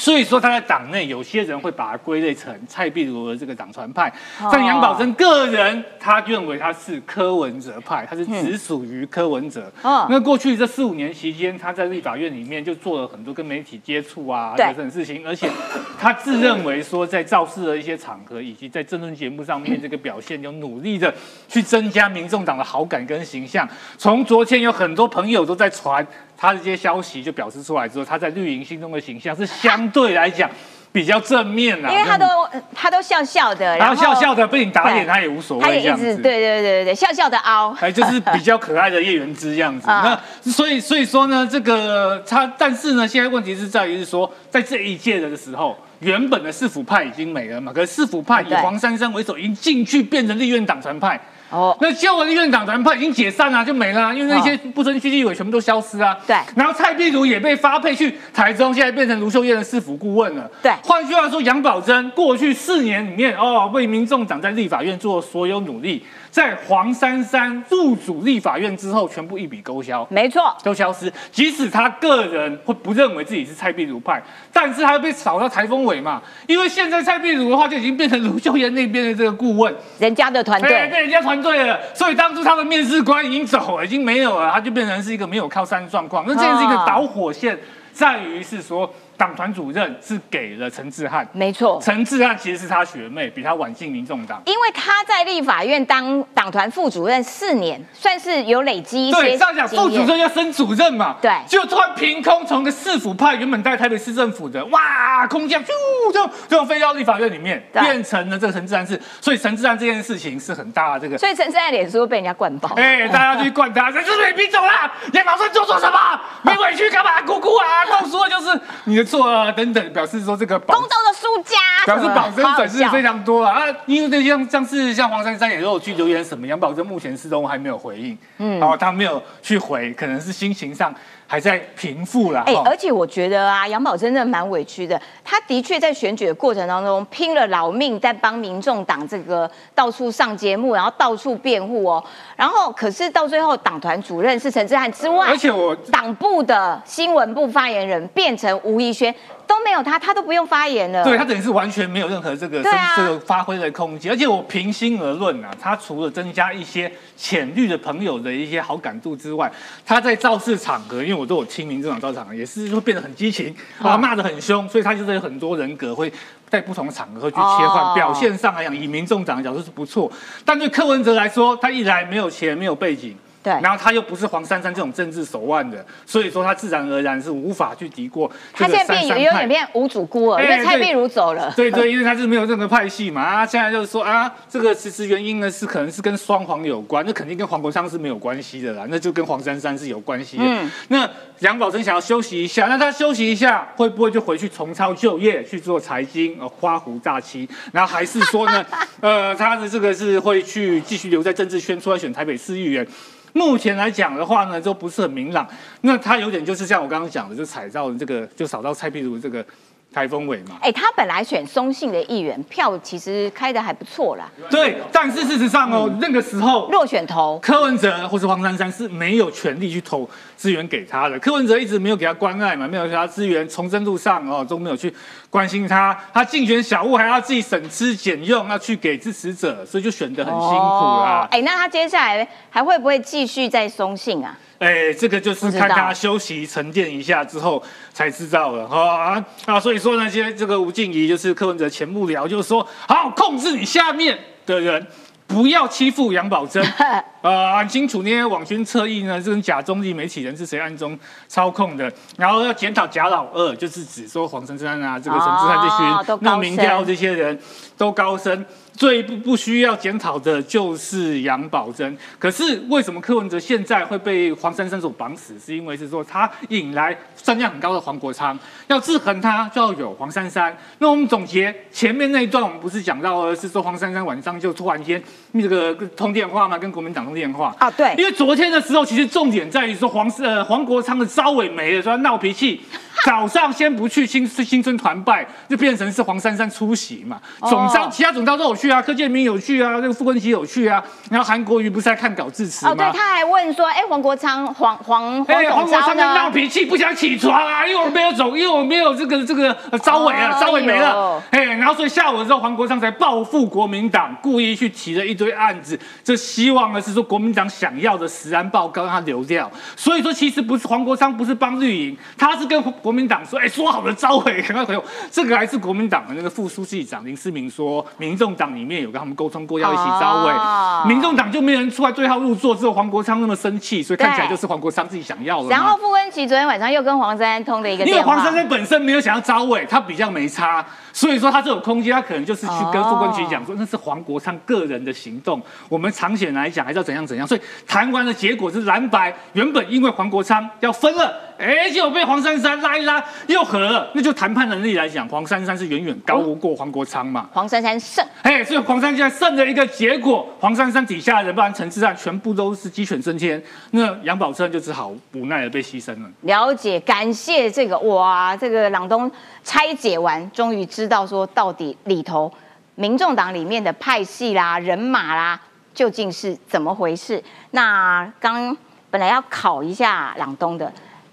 [0.00, 4.08] 所以说他在党内有些人会把它归类成蔡壁如的这个党团派，
[4.40, 9.70] 哦但杨宝珍个人他认为他是柯文哲派，他是只属于柯文哲。
[9.82, 15.50] 哦那过去这四五年期间，他在立法院里面就做了很多跟媒体接触啊对等等事情，而且
[15.98, 21.12] 他自认为说在造势的一些场合以及在政论节目上面这个表现，有努力的
[21.46, 23.68] 去增加民众党的好感跟形象。
[23.98, 26.06] 从昨天有很多朋友都在传
[26.40, 30.48] 他的这些消息，就表示出来之后，他在绿营心中的形象是相对来讲
[30.90, 32.26] 比较正面啦，因为他都
[32.74, 36.22] 他都笑笑的，然后笑笑的被你打脸，他也无所谓这样也一直对子。
[36.22, 39.86] 对对对对笑笑的凹，哎，就是比较可爱的叶元之这样子。
[39.92, 51.20] 啊那所以所以说呢，这个他，但是呢，现在问题是在于是说，在这一届的时候，原本的市府派已经没了嘛，可是市府派以黄珊珊为首，已经进去变成立院党团派。
[51.50, 56.16] 哦，那旧的立院长团派已经解散了，就没了，因为那些不遵区立委全部都消失啊。
[56.26, 56.36] 对。
[56.54, 60.48] 然后蔡壁如也被发配去台中，现在变成卢秀燕的市府顾问了。
[60.62, 60.72] 对。
[60.82, 66.04] 换句话说，杨宝珍过去四年里面，哦，为民众党在立法院做所有努力。
[66.30, 71.12] 在黄珊珊入主立法院之后，全部一笔勾销，没错，都消失。
[71.32, 76.22] 即使他个人会不认为自己是蔡壁如派，但是他被扫到台风尾嘛。
[76.46, 81.78] 因为现在蔡壁如的话就已经变成卢秀燕那边的这个顾问，人家的团队，被人家团队了。
[81.94, 86.24] 所以当初他的面试官已经走了，已经没有了，他就变成是一个没有靠山的状况。
[86.28, 87.58] 那这是一个导火线，
[87.92, 88.92] 在于是说。
[89.20, 99.20] 党团主任是给了陈志汉，没错，陈志汉其实是他学妹，比他晚进民众党，因为他在立法院当党团副主任四年，算是有累积一些。
[99.20, 105.74] 对，这样讲，副主任要升主任嘛，对，就突然凭空从个市府派，原本在台北市政府的，哇，空降，就
[106.14, 115.98] 就就飞到立法院里面，变成了这个陈志汉是，所以陈志汉这件事情是很大的这个，所以陈志汉脸书被人家灌爆，哎，大家去灌他， 陈志远别走了，叶宝顺做错什么？
[116.40, 117.20] 没委屈干嘛？
[117.20, 119.92] 姑姑啊，告诉我就是你的错啊，等等。
[119.92, 123.64] 表示说这个公道的输家，表示保真粉丝非常多啊！
[123.86, 130.94] 因为这像像是像黄珊珊也都有去留言什么，杨宝珍目前始终还没有回应，嗯，哦，他没有去回，可能是心情上。
[131.30, 135.00] 还在平复了，哎，而且我觉得啊，杨宝真的蛮委屈的。
[135.24, 142.02] 他的确在选举的过程当中拼了老命，在帮民众党这个到处上节目，然后到处辩护哦。
[142.34, 149.14] 然后可是到最后，党团主任是陈志汉之外，而且我党部的新闻部发言人变成吴怡轩。
[149.50, 151.02] 都没有他，他都不用发言了。
[151.02, 154.12] 对他等于是完全没有任何这个这个发挥的空间。
[154.12, 159.50] 而且我平心而论啊，他除了增加一些浅绿的朋友的一些好感度之外，
[159.84, 166.12] 他在造势场合，因为我都有亲民这场造场，也是会变得很激情啊，骂得很凶，所以他就是有很多人格会
[166.48, 167.92] 在不同的场合去切换。
[167.96, 170.08] 表现上来讲，以民众党的角度是不错，
[170.44, 173.16] 但对柯文哲来说，他一来没有钱，没有背景。
[173.42, 178.30] 对，然后他又不是黄珊珊这种政治手腕的，所以说他自然而然是无法去敌过。
[178.52, 181.50] 他现在变有有点变无主孤儿，因为蔡壁如走了。
[181.56, 183.22] 对对，因为他是没有任何派系嘛。
[183.22, 190.42] 啊，现在就是说啊，这个其实原因呢是可能是跟双黄有关，那肯定跟黄国昌是没有关系的啦，那就跟黄珊珊是有关系的。
[190.44, 197.48] 嗯，那杨宝珍想要休息一下，那他休息一下会不会就回去重操旧业去做财经呃花湖炸期？
[197.72, 198.66] 然后还是说呢，
[199.00, 202.86] 呃，他的这个是会去继续留在政治圈，出来选台北市议员？
[203.32, 205.48] 目前来讲的话呢，就不是很明朗。
[205.82, 209.44] 那他有点就是像我刚刚讲的，就踩到这个，就扫到蔡壁如这个。
[209.92, 214.30] 台风尾嘛，哎，他本来选松信的议员票其实开的还不错啦。
[214.48, 221.18] 对，但是事实上哦，那个时候落选投柯文哲或是黄珊珊是没有权利去投资源给他的。
[221.18, 224.94] 柯文哲一直没有给他关爱嘛，没有给他资源，从政路上哦都没有去
[225.28, 225.98] 关心他。
[226.14, 231.26] 他竞选小物还要自己省吃俭用，要去给支持者，所以就选得很辛苦啦。
[231.32, 234.38] 哎，那他接下来还会不会继续在松信啊？
[234.60, 237.62] 哎，这个就是看他休息沉淀一下之后
[237.94, 239.58] 才知道了哈啊！
[239.58, 244.86] 所以说呢，现在这个吴静怡就是柯文哲前幕僚，就是说好控制你下面的人，
[245.26, 246.62] 不要欺负杨宝珍。
[247.22, 257.38] 呃，很清楚那些网军侧翼呢，这种假中立媒体人是谁暗中操控的，然后要检讨贾老二，就是指说黄珊珊啊，这个陈志汉这群弄民调这些人
[257.78, 258.44] 都高升。
[258.76, 265.38] 最不不需要检讨的就是杨宝珍，可是为什么柯文哲现在会被黄珊珊所绑死？
[265.38, 270.56] 是因为是说他引来声量很高的黄国昌，要制衡他就要有黄珊珊。
[270.78, 275.02] 那我们总结前面那一段，我们不是讲到了是说黄珊珊晚上就突然间
[275.32, 276.56] 那个通电话嘛？
[276.56, 277.70] 跟国民党通电话啊？
[277.70, 282.60] 对，因为昨天的时候，其实重点在于说黄呃黄国昌的招尾没了，说闹脾气。
[283.06, 287.18] 早上先不去新新春团拜，就变成是黄珊珊出席嘛。
[287.48, 290.82] 总招其他总招都有去啊，柯建明有去啊，那个傅昆萁有去啊。
[291.10, 292.72] 然后韩国瑜不是在看稿致辞吗？
[292.72, 301.20] 哦，对，他还问说，哎，黄国昌黄黄黄黄国昌闹脾气，不想起床啊，因为我没有走，因为我没有这个这个招委啊，招委没了。
[301.30, 309.50] 哎，然后所以下午的时候，黄国昌才报复国民党，故意去提了一堆案子，这希望呢是说国民党想要的实案报告让他流掉。
[309.74, 312.60] 所以说其实不是黄国昌不是帮绿营，他是跟。
[312.82, 314.84] 国民党说：“哎，说好的招委，赶快回。
[315.10, 320.88] 这个还是国民党的那个副书记长林世明说，民众党里面有跟他们沟通过，要一起招委。
[320.88, 325.48] 民众党就没人出来对号入座，只有黄国昌那么生气，所以看起来就是黄国昌自己想要的。
[325.48, 335.40] 然后傅文琪昨天晚上又跟黄珊珊通了一个因为黄珊珊本身没有想要招委，他比较没差，所以说他这种空间，他可能就是去跟傅文琪讲说，那是黄国昌个人的行动。
[335.68, 337.26] 我们长线来讲，还是要怎样怎样。
[337.26, 347.30] 所以谈完的结果是蓝白原本因为黄国昌要分了。”哎，结果被黄珊珊拉一拉又和了，那就谈判能力来讲，黄珊珊是远远高过黄国昌嘛。
[347.32, 356.10] 黄珊珊胜，哎，所以黄珊珊胜的一个结果，黄珊珊底下的人，不然陈志汉全部都是鸡犬升天，那杨宝珍就只好无奈的被牺牲了。
[356.20, 359.10] 了解，感谢这个哇，这个朗东
[359.42, 362.30] 拆解完，终于知道说到底里头
[362.74, 365.40] 民众党里面的派系啦、人马啦，
[365.72, 367.22] 究竟是怎么回事？
[367.52, 368.54] 那刚
[368.90, 370.70] 本来要考一下朗东的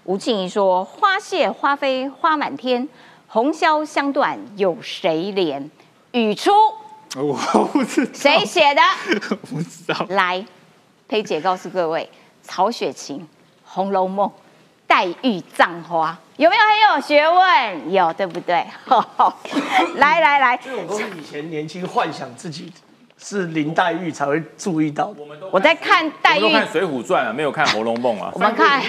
[0.08, 2.88] 吴静怡说：“花谢花飞花满天，
[3.26, 5.68] 红消香断有谁怜？”
[6.12, 6.50] 语出
[7.14, 7.34] 我
[7.74, 8.80] 不知道谁写的？
[9.28, 10.06] 我 不知道。
[10.08, 10.42] 来，
[11.06, 12.08] 佩姐告诉各位，
[12.42, 13.18] 曹雪芹
[13.66, 14.26] 《红楼梦》
[14.86, 17.92] 黛玉葬花有没有很有学问？
[17.92, 18.64] 有，对不对？
[19.96, 22.72] 来来来，这种都是以前年轻幻想自己
[23.18, 25.20] 是林黛玉才会注意到的。
[25.50, 28.38] 我在看黛玉我都看《水浒传》啊，没有看《红楼梦》啊我。
[28.38, 28.80] 们看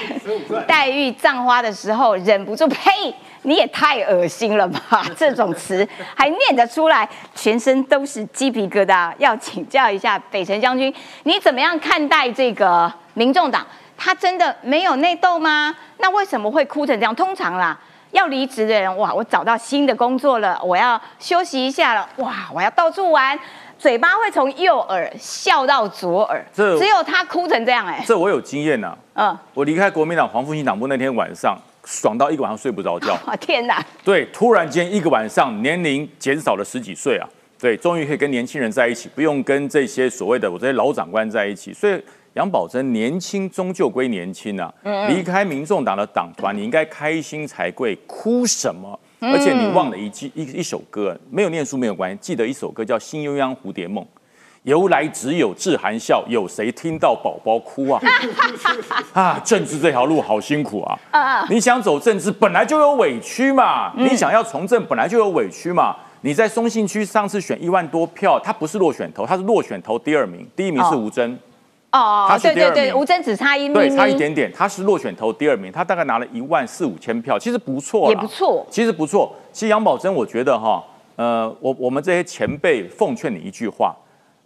[0.67, 3.13] 黛玉葬花的时候，忍不住呸！
[3.43, 5.05] 你也太恶心了吧！
[5.17, 9.13] 这种词还念得出来，全身都是鸡皮疙瘩。
[9.17, 13.65] 要请教一下北辰将军，你怎么样看待这个民众党？
[13.97, 15.73] 他真的没有内斗吗？
[15.97, 17.15] 那为什么会哭成这样？
[17.15, 17.79] 通常啦，
[18.11, 23.39] 要离职的人，哇，我找到新的工作了，我要休息一下了，哇，我要到处玩，
[23.79, 29.35] 嘴巴会从右耳笑到左耳，这只有他哭成这样、哎，这我有经验呐、嗯。
[29.53, 33.13] 我离开国民党黄复兴党部那天晚上，爽到一个晚上睡不着觉。
[33.25, 33.81] 啊天哪！
[34.03, 37.25] 对，突然间一个晚上年龄减少了十几岁啊，
[37.57, 41.73] 对，终于可以跟年轻人在一起，不用跟这些所谓的我这些老长官在一起。
[41.73, 44.69] 所以杨宝珍年轻终究归年轻啊，
[45.07, 48.99] 离开民众党的党团，你应该开心才对，哭什么？
[49.19, 54.03] 而且你忘了一句一一首歌，没有念书没有关系，记得一首歌叫《新鸳鸯蝴蝶梦》。
[54.63, 58.01] 由来只有志含笑，有谁听到宝宝哭啊？
[59.13, 61.45] 啊，政治这条路好辛苦啊！
[61.49, 63.93] 你想走政治，本来就有委屈嘛。
[63.95, 65.95] 你想要从政，本来就有委屈嘛。
[66.21, 71.37] 你在松信区上次选一万多票，他不是落选头，他是落选头第二名，第一名是哦吴征，哦
[71.91, 79.35] 他，是对对对，第二名吴征只差一咪对，差一点点，他是落选投第二名，他大概拿了一万四五千票，其实不错啦也不错其实不错。
[79.51, 80.83] 其实杨宝珍，我觉得哈，
[81.15, 83.95] 呃，我我们这些前辈奉劝你一句话：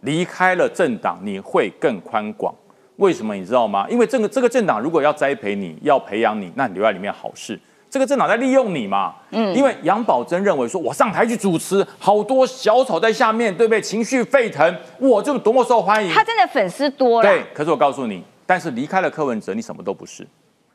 [0.00, 2.54] 离开了政党，你会更宽广。
[2.96, 3.86] 为什么你知道吗？
[3.90, 7.58] 因为这个这个政党如果要栽培你，要培养你，那你留在里面好事。
[7.94, 9.14] 这个政党在利用你嘛？
[9.30, 13.80] 嗯，因为杨宝珍认为说，我上台去主持，好多小丑在下面，对不对？
[13.80, 16.12] 情绪沸腾，我就多么受欢迎。
[16.12, 17.28] 他真的粉丝多了。
[17.28, 20.26] 对，可是我告诉你，但是离开了柯文哲，你什么都不是。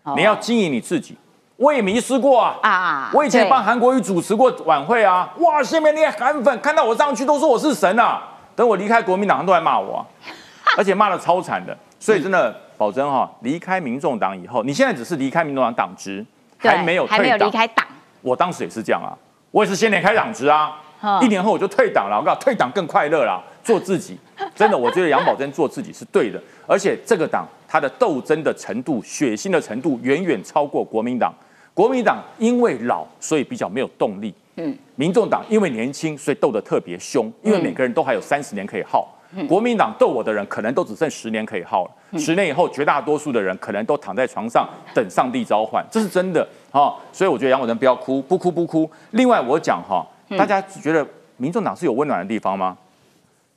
[0.03, 1.17] 哦你要经营你自己。
[1.57, 8.23] 我也迷失过啊啊我以前对帮韩国瑜主持过晚会啊，哇，下面那些韩粉看到我上去都说我是神啊。
[8.55, 9.99] 等我离开国民党，都来骂我、啊，
[10.77, 11.77] 而且骂的超惨的。
[11.99, 16.25] 所以真的，保真哈，离开民众党以后，你现在只是离开民众党党职，对
[16.59, 17.47] 还没有还没有退党。
[17.47, 17.85] 离开党。
[18.21, 19.15] 我当时也是这样啊，
[19.51, 22.19] 我也是先离开党职啊嗯，一年后我就退党了。
[22.19, 24.17] 我告诉你，退党更快乐啦，做自己。
[24.53, 31.33] 真的，我觉得杨宝珍做自己是对的，而且这个党它的斗争的程度、血腥的程度远远超过国民党。
[31.73, 34.33] 国民党因为老，所以比较没有动力。
[34.57, 39.07] 嗯，民众党因为年轻，所以斗得特别凶，因为每个人都还有三十年可以耗。
[39.47, 48.89] 国民党斗我的人可能都只剩十年可以耗了，十年以后绝大多数的人可能都躺在床上等上帝召唤，这是真的啊、所以我觉得杨伟仁不要哭，不哭不哭。
[49.11, 50.05] 另外我讲哈，
[50.37, 51.05] 大家觉得
[51.37, 52.77] 民众党是有温暖的地方吗？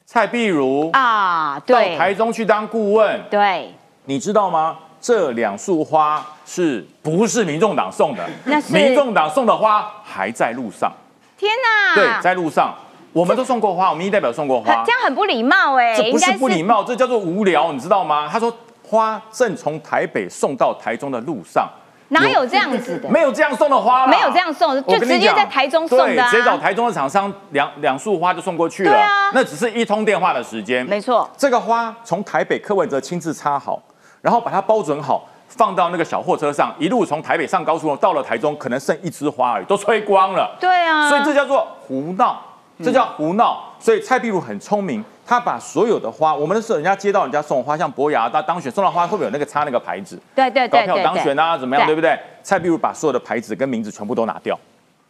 [0.07, 3.73] 蔡碧如啊，到对台中去当顾问，对，
[4.05, 4.79] 你知道吗？
[5.01, 8.25] 这两束花是不是民众党送的？
[8.45, 10.93] 那是民众党送的花还在路上。
[11.37, 11.95] 天哪！
[11.95, 12.73] 对，在路上，
[13.13, 14.93] 我们都送过花，我们一代表送过花 这。
[14.93, 18.29] 样很不礼貌哎，这不是不礼貌，这叫做无聊，你知道吗？
[18.31, 21.69] 他说花正从台北送到台中的路上，
[22.09, 23.09] 哪有这样子的？
[23.09, 28.91] 没有这样送的花啦没有这样送就直接在台中送的啊，直接找台中的厂商两两束花就送过去了。
[28.91, 30.85] 对啊那只是一通电话的时间。
[30.87, 33.81] 没错，这个花从台北柯文哲亲自插好，
[34.21, 40.55] 然后把它包准好，放到那个小货车上，一路从台北上高速到了台中，可能剩一枝花而已，都吹光了。
[40.61, 42.39] 对啊，所以这叫做胡闹，
[42.83, 43.73] 这叫胡闹。
[43.79, 50.21] 所以蔡壁如很聪明，他把所有的花，我们的时候人家接到人家送花，像博雅他当选送到花，会不会有那个插那个牌子？
[50.35, 52.19] 对对高票对对对当选啊，怎么样，对对不对？
[52.43, 54.59] 蔡壁如把所有的牌子跟名字全部都拿掉，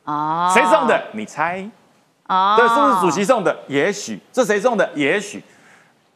[0.05, 1.03] 哦，谁送的？
[1.13, 1.69] 你猜？
[2.29, 3.55] 哦，这是不是主席送的？
[3.67, 4.19] 也许。
[4.33, 4.89] 这谁送的？
[4.95, 5.43] 也许。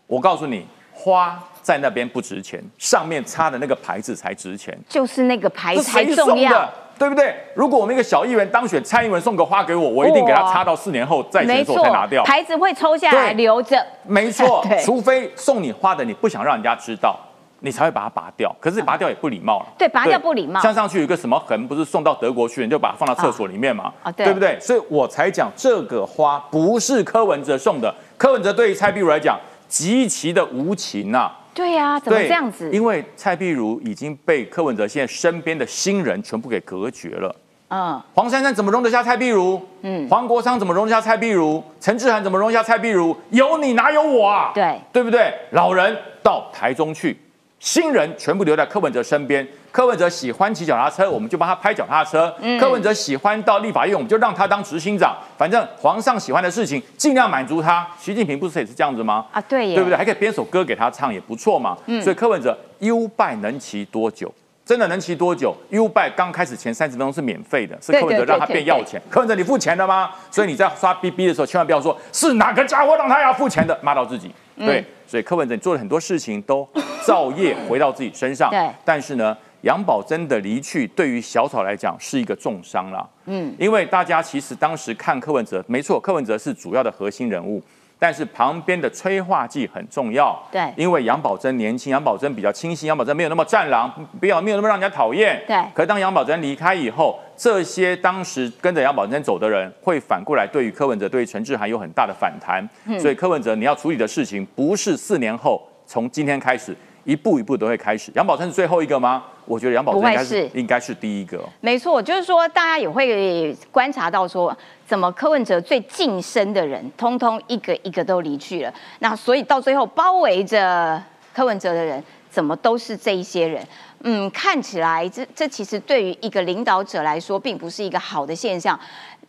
[0.07, 6.73] 我告诉你，花在那边不值钱，上面插的那个牌子才值钱，就是那个牌子才重要？
[6.99, 7.35] 对不对？
[7.55, 12.25] 如果我们一个小议员当选，蔡英文送个花给我，我一定给他插到四年后再选的时候没错才拿掉。
[12.25, 13.85] 牌子会抽下来留着。
[14.05, 17.19] 没错， 除非送你花的你不想让人家知道，
[17.61, 18.55] 你才会把它拔掉。
[18.61, 19.67] 可是拔掉也不礼貌了。
[19.77, 23.93] 对拔掉不礼貌像上去有一个什么痕，不是送到德国去，你就把它放到厕所里面嘛？
[24.03, 24.59] 啊啊对对不对？
[24.61, 32.71] 所以我才讲这个花不是柯文哲送的，柯文哲对于蔡壁如来讲极其的无情呐、对呀、怎么对这样子？
[32.71, 37.35] 因为蔡碧如已经被柯文哲现在身边的新人全部给隔绝了。
[37.69, 39.61] 嗯，黄珊珊怎么容得下蔡碧如？
[39.81, 41.64] 嗯，黄国昌怎么容得下蔡碧如？
[41.81, 43.16] 陈志涵怎么容得下蔡碧如？
[43.31, 44.53] 有你哪有我啊？
[44.55, 45.33] 对对不对？
[45.53, 47.16] 老人到台中去，
[47.59, 49.47] 新人全部留在柯文哲身边。
[49.73, 55.15] 柯文哲喜欢骑脚踏车，我们就帮他拍脚踏车；嗯柯文哲喜欢到立法院，我们就让他当执行长。
[55.37, 57.87] 反正皇上喜欢的事情，尽量满足他。
[57.98, 59.27] 习近平不是也是这样子吗？
[59.33, 59.96] 啊，对耶，对不对？
[59.96, 61.77] 还可以编首歌给他唱，也不错嘛。
[61.87, 64.33] 嗯所以柯文哲优拜能骑多久？
[64.65, 65.54] 真的能骑多久？
[65.69, 69.00] 优拜刚开始前三十分钟是免费的，是柯文哲让他变要钱。
[69.11, 70.11] 柯文哲，你付钱了吗？
[70.31, 74.31] 所以你在刷 BB 的时候，千万不要说是哪个家伙让他要付钱的，骂到自己。
[74.57, 76.69] 嗯对，所以柯文哲做了很多事情都
[77.04, 78.50] 造业回到自己身上。
[78.50, 83.09] 对但是呢，杨宝珍的离去对于小草来讲是一个重伤了。
[83.27, 87.63] 嗯，因为大家其实当时看柯文哲，没错，柯文哲是主要的核心人物。
[87.99, 93.90] 但是旁边的催化剂很重要，对因为杨宝珍年轻，杨宝珍比较清新，杨宝珍没有那么战狼，
[94.21, 95.42] 不要没有那么让人家讨厌。
[95.47, 102.63] 对可是当杨宝珍离开以后，这些当时跟着杨宝珍走的人，会反过来对于柯文哲、对于陈志涵有很大的反弹。
[102.85, 106.77] 嗯所以柯文哲你要处理的事情，不是四年后从今天开始，
[107.07, 108.13] 一步一步都会开始。
[108.15, 109.25] 杨宝森是最后一个吗？
[109.46, 111.42] 我觉得杨宝森应该是是应该是第一个。
[111.61, 114.54] 没错，就是说大家也会观察到说，
[114.85, 118.75] 怎么柯文哲最近身的人，通通一个一个都离去了。
[118.98, 121.02] 那所以到最后包围着
[121.33, 123.65] 柯文哲的人，怎么都是这一些人？
[124.00, 128.79] 嗯，看起来这这其实对于一个领导者来说，并不是一个好的现象。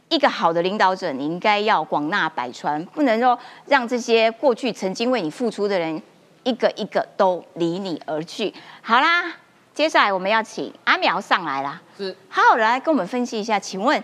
[0.09, 6.01] 一个好的领导者，你应该要广纳百川，不能说让这些过去曾经为你付出的人，
[6.47, 8.53] 一个一个都离你而去。
[8.81, 9.33] 好啦，
[9.73, 11.81] 接下来我们要请阿苗上来啦。
[11.97, 14.01] 是好来跟我们分析一下，请问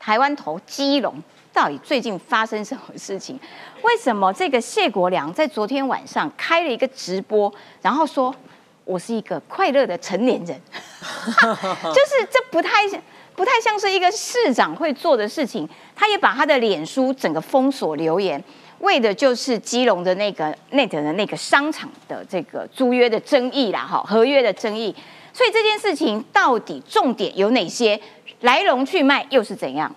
[0.00, 1.22] 台湾头基隆
[1.52, 3.38] 到底最近发生什么事情？
[3.82, 7.52] 为什么这个谢国良在昨天晚上开了一个直播，
[7.82, 8.34] 然后说
[8.86, 10.58] 我是一个快乐的成年人，
[11.92, 12.88] 就是这不太
[13.34, 15.68] 不太像是一个市长会做的事情。
[15.94, 18.42] 他也把他的脸书整个封锁留言。
[18.80, 24.94] 为的就是基隆的那个内德的那个商场的这个租约的争议啦，哈，合约的争议。
[25.32, 28.00] 所以这件事情到底重点有哪些？
[28.40, 29.94] 来龙去脉又是怎样？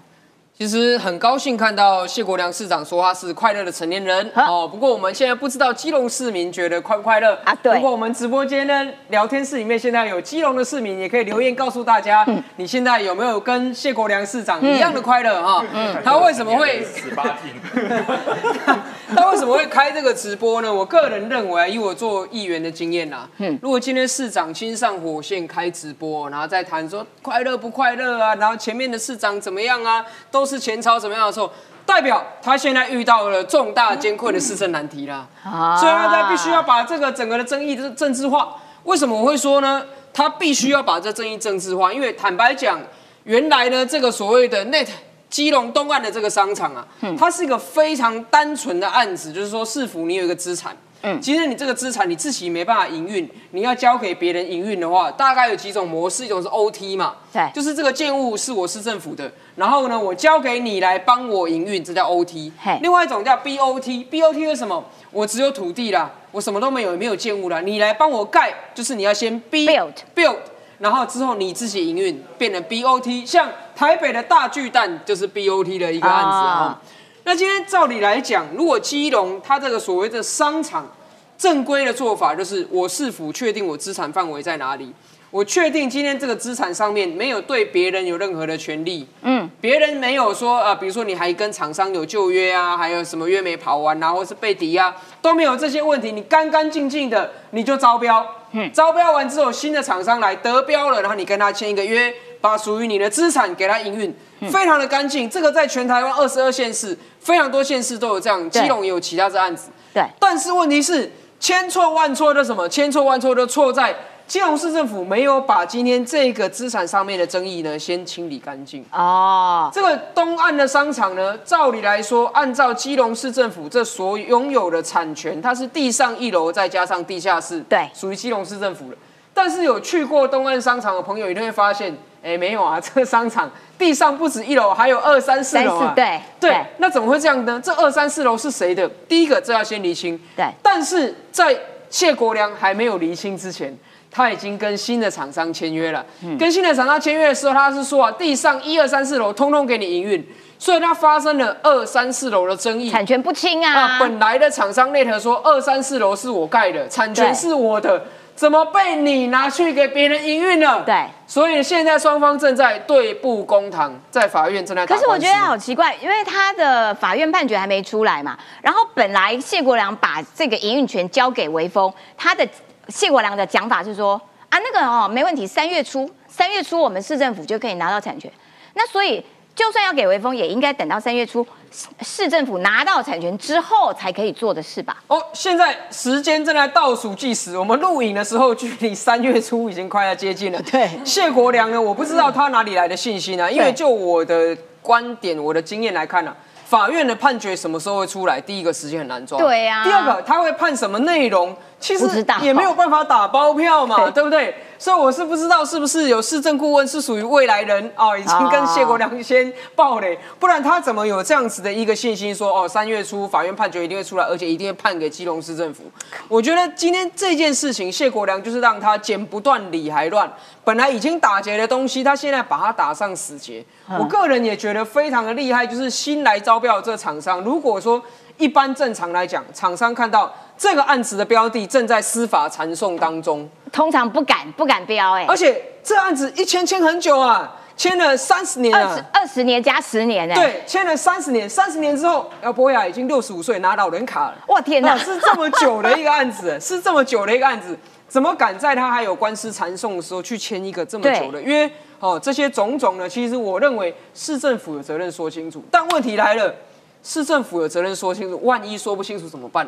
[0.62, 4.68] 其实很高兴看到谢国良市长说他是快乐的成年人哦。
[4.68, 15.64] 不过我们现在不知道基隆市民觉得快不快乐啊对如果我们直播间呢聊天室里面现在有基隆的市民，也可以留言告诉大家，嗯你现在有没有跟谢国良市长一样的快乐哈？
[15.74, 17.54] 嗯他为什么会十八禁？
[19.16, 20.72] 他为什么会开这个直播呢？
[20.72, 31.52] 我个人认为啊，以我做议员的经验啦，嗯，如果今天市长亲上火线开直播，然后再谈说快乐不快乐啊，然后前面的市长怎么样啊，都是前朝怎么样的时候，
[31.86, 35.28] 代表他现在遇到了重大艰困的市政难题啦。
[35.44, 38.56] 啊所以他必须要把这个整个的争议政政治化。
[38.84, 39.84] 为什么我会说呢？
[40.12, 42.80] 他必须要把这争议政治化，因为坦白讲，
[43.26, 44.88] 原来呢这个所谓的 Net
[45.30, 46.86] 基隆东岸的这个商场啊，
[47.18, 50.76] 它是一个非常单纯的案子，就是说市府你有一个资产。
[51.02, 57.50] 嗯，今天你这个资产你自己没办法营运，你要交给别人营运的话，大概有几种模式，一种是 OT 嘛，对。
[57.54, 62.52] 就是这个建物是我市政府的，然后呢我交给你来帮我营运，这叫 OT。
[62.82, 64.84] 另外一种叫 BOT，BOT 是什么？
[65.12, 70.36] 我只有土地啦，我什么都没有，也没有建物啦，你来帮我盖，就是你要先 B Build build，
[70.80, 73.26] 然后之后你自己营运，变成 BOT。
[73.26, 76.82] 像台北的大巨蛋就是 BOT 的一个案子啊、啊
[77.30, 80.92] 那今天照理来讲，如果基隆它这个所谓的商场
[81.38, 84.92] 正规的做法，就是我是否确定我资产范围在哪里？
[85.30, 102.12] 我确定今天这个资产上面没有对别人有任何的权利，嗯，别人没有说啊、呃比如说你还跟厂商有旧约啊，还有什么约没跑完啊，或是被抵押，都没有这些问题，你干干净净的你就招标，嗯，招标完之后新的厂商来得标了，然后你跟他签一个约，
[102.42, 104.16] 把属于你的资产给它营运，
[104.52, 105.30] 非常的干净。
[105.30, 109.70] 这个在全台湾二十二县市，非常多县市都有这样，基隆也有其他的案子。
[109.94, 112.68] 对，但是问题是，千错万错的什么？
[112.70, 113.96] 千错万错的错在
[114.28, 118.86] 基隆市政府没有把今天这个资产上面的争议呢，先清理干净。
[118.94, 128.98] 哦，这个东岸的商场呢，照理来说，按照基隆市政府这所拥有的产权，它是地上一楼再加上地下室，对属于基隆市政府的。
[129.34, 135.94] 但是有去过东岸商场的朋友，一定会发现，哎，没有啊， 这个商场地上不止一楼，还有二三四楼啊。
[135.96, 137.62] 对对对，那怎么会这样呢？
[137.64, 138.88] 这二三四楼是谁的？
[139.08, 140.20] 第一个，这要先厘清。
[140.36, 141.58] 对但是在
[141.90, 143.78] 谢国良还没有厘清之前。
[144.12, 146.04] 他已经跟新的厂商签约了，
[146.40, 152.90] 跟新的厂商签约的时候，他是说啊，地上一二三四楼通通给你营运，所以他发生了二三四楼的争议。
[152.90, 158.04] 产权不清啊啊，，本来的厂商内核说二三四楼是我盖的，产权是我的，
[158.40, 160.82] 怎么被你拿去给别人营运了？
[160.86, 161.06] 对。
[161.28, 164.86] 所以现在双方正在对簿公堂，在法院正在。
[164.86, 172.48] 可是我觉得好奇怪，因为他的法院判决还没出来嘛，然后本来谢国良把这个营运权交给微风，他的
[172.88, 174.14] 谢国良的讲法是说
[174.48, 178.32] 啊，那个哦没问题，三月初三月初我们市政府就可以拿到产权，
[178.74, 179.22] 那所以
[179.60, 185.04] 就算要给微风，也应该等到三月初市市政府拿到产权之后才可以做的事吧？
[185.08, 190.62] 哦，现在时间正在倒数计时，我们录影的时候，距离三月初已经快要接近了。
[190.72, 196.34] 对谢国良呢，我不知道他哪里来的信心呢、因为就我的观点、我的经验来看呢、
[196.66, 198.40] 法院的判决什么时候会出来？
[198.40, 204.54] 第一个时间很难抓，对啊第二个他会判什么内容，其实也没有办法打包票嘛，对对不对？
[204.78, 215.84] 所以我是不知道是不是有市政顾问是属于未来人哦，已经跟谢国良先报嘞，不然他怎么有这样子的一个信心说哦，三月初法院判决一定会出来，而且一定会判给基隆市政府。
[216.30, 220.32] 我觉得今天这件事情，谢国良就是让他剪不断理还乱，
[220.64, 223.64] 本来已经打结的东西，他现在把它打上死结。
[223.98, 228.02] 我个人也觉得非常的厉害，就是新来招标的这厂商，如果说
[228.38, 239.06] 一般正常来讲，厂商看到这个案子的标的正在司法传送当中，通常不敢不敢标哎、而且这案子一签签很久啊，签了三十年二十了。
[239.14, 244.36] 二十年加十年哎、对，签了三十年，三十年之后，姚博雅已经六十五岁，拿老人卡了。
[244.50, 247.78] 哇天哪那是这么久的一个案子， 是这么久的一个案子，
[248.10, 251.72] 怎么敢在他还有官司缠讼的时候去签一个这么久的约？
[252.02, 255.64] 哦，这些种种呢，其实我认为市政府有责任说清楚。
[255.72, 256.54] 但问题来了，
[257.02, 259.66] 市政府有责任说清楚，万一说不清楚怎么办？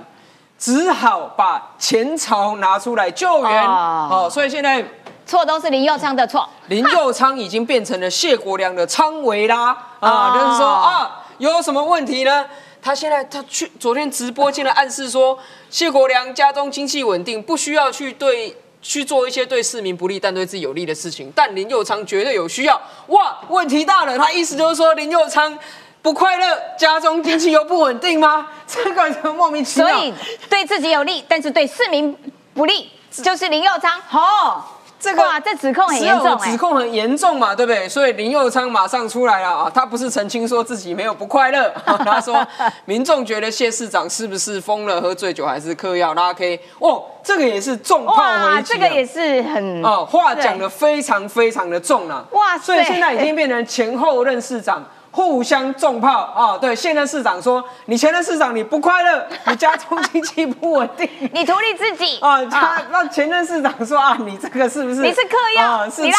[0.61, 3.63] 只好把前朝拿出来救援。
[3.67, 4.85] 哦哦，所以现在
[5.25, 6.47] 错都是林佑昌的错。
[6.67, 12.45] 林佑昌已经变成了谢国良的昌维啦啊，哦就是说啊，有什么问题呢？
[12.79, 15.35] 他现在他去昨天直播竟然暗示说，
[15.71, 22.79] 谢国良家中经济稳定，不需要去对去做一些对市民不利但对自己有利的事情，但林佑昌绝对有需要。
[23.07, 25.57] 哇，问题大了，他意思就是说林佑昌。
[26.01, 28.47] 不快乐，家中经济又不稳定吗？
[28.67, 29.89] 这个人莫名其妙。
[29.89, 30.13] 所以
[30.49, 32.15] 对自己有利，但是对市民
[32.53, 33.99] 不利，就是林佑昌。
[34.11, 34.63] 哦，
[34.99, 37.87] 这个哇，这指控很严重哎、指控很严重嘛，对不对？
[37.87, 42.45] 所以林佑昌马上出来了啊，他不是澄清说自己没有不快乐， 他说
[42.85, 46.59] 民众觉得谢市长是不是疯了、喝醉酒还是嗑药拉 K？
[46.79, 52.25] 哦，这个也是重炮哇，回击啊，这个也是很哦，话讲的非常非常的重啊！
[52.31, 61.07] 哇塞所以现在已经变成前后任市长互相重炮啊、对，现任市长说你前任市长你不快乐， 你家中经济不稳定。
[61.33, 65.01] 你图利自己啊，他那前任市长说啊，你这个是不是？
[65.01, 66.09] 你是嗑药啊是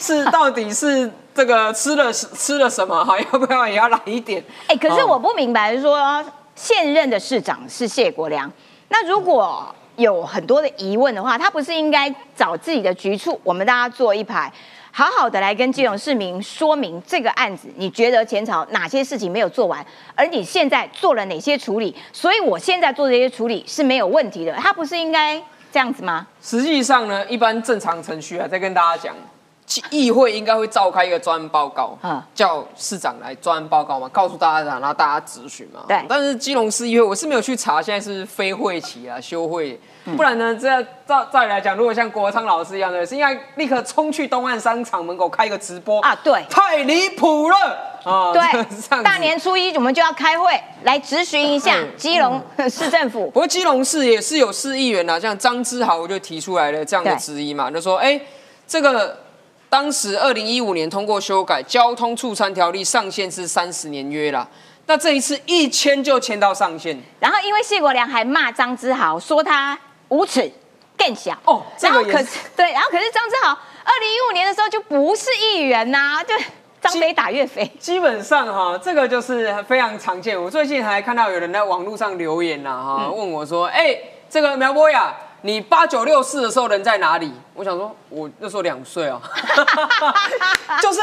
[0.00, 3.16] 是到底是这个吃了吃了什么哈？
[3.18, 4.42] 要不要也要来一点？
[4.66, 6.24] 哎、可是哦我不明白，就是说
[6.56, 8.50] 现任的市长是谢国良，
[8.88, 14.52] 那如果有很多的疑问的话，他不是应该找自己的局处，我们大家坐一排，
[14.94, 19.84] 好好的来跟基隆市民说明这个案子，你觉得前朝哪些事情没有做完，
[20.14, 26.26] 而你现在做了哪些处理，所以我现在做这些处理是没有问题的，他不是应该这样子吗？
[26.42, 29.16] 实际上呢，一般正常程序啊，再跟大家讲，
[29.90, 35.80] 议议会应该会召开一个专案报告，嗯叫市长来专案报告嘛，告诉大家，然后大家咨询嘛。
[35.88, 39.80] 对但是基隆市议会我是没有去查，现在是非会期啊，休会。
[40.04, 47.56] 嗯不然呢，这样照照理来讲，如果像国昌老师一样的，是应该立刻冲去东岸商场门口开一个直播啊对太离谱了
[48.04, 48.32] 啊！
[48.32, 53.26] 对，大年初一我们就要开会来质询一下嗯基隆市政府。
[53.26, 58.20] 不过基隆市也是有市议员呐、像张之豪就提出来了这样的对质疑嘛，就说，哎、
[58.66, 59.16] 这个
[59.68, 64.48] 当时二零一五年通过修改交通促餐条例，上限是三十年约啦。
[64.86, 69.78] 那这一次一签就签到上限，然后因为谢国良还骂张之豪，说他
[70.12, 70.52] 无耻、
[70.98, 71.32] 更小。
[71.44, 76.34] 哦这然后可是是对，然后可是张志豪二零一五年的时候就不是议员呐、就
[76.82, 77.66] 张飞打岳飞。
[77.80, 80.40] 基本上哈，这个就是非常常见。
[80.40, 83.96] 我最近还看到有人在网络上留言呐、哈，问我说，哎、
[84.28, 87.32] 这个苗博雅，你八九六四的时候人在哪里？
[87.54, 89.18] 我想说，我那时候两岁啊，
[90.82, 91.00] 就是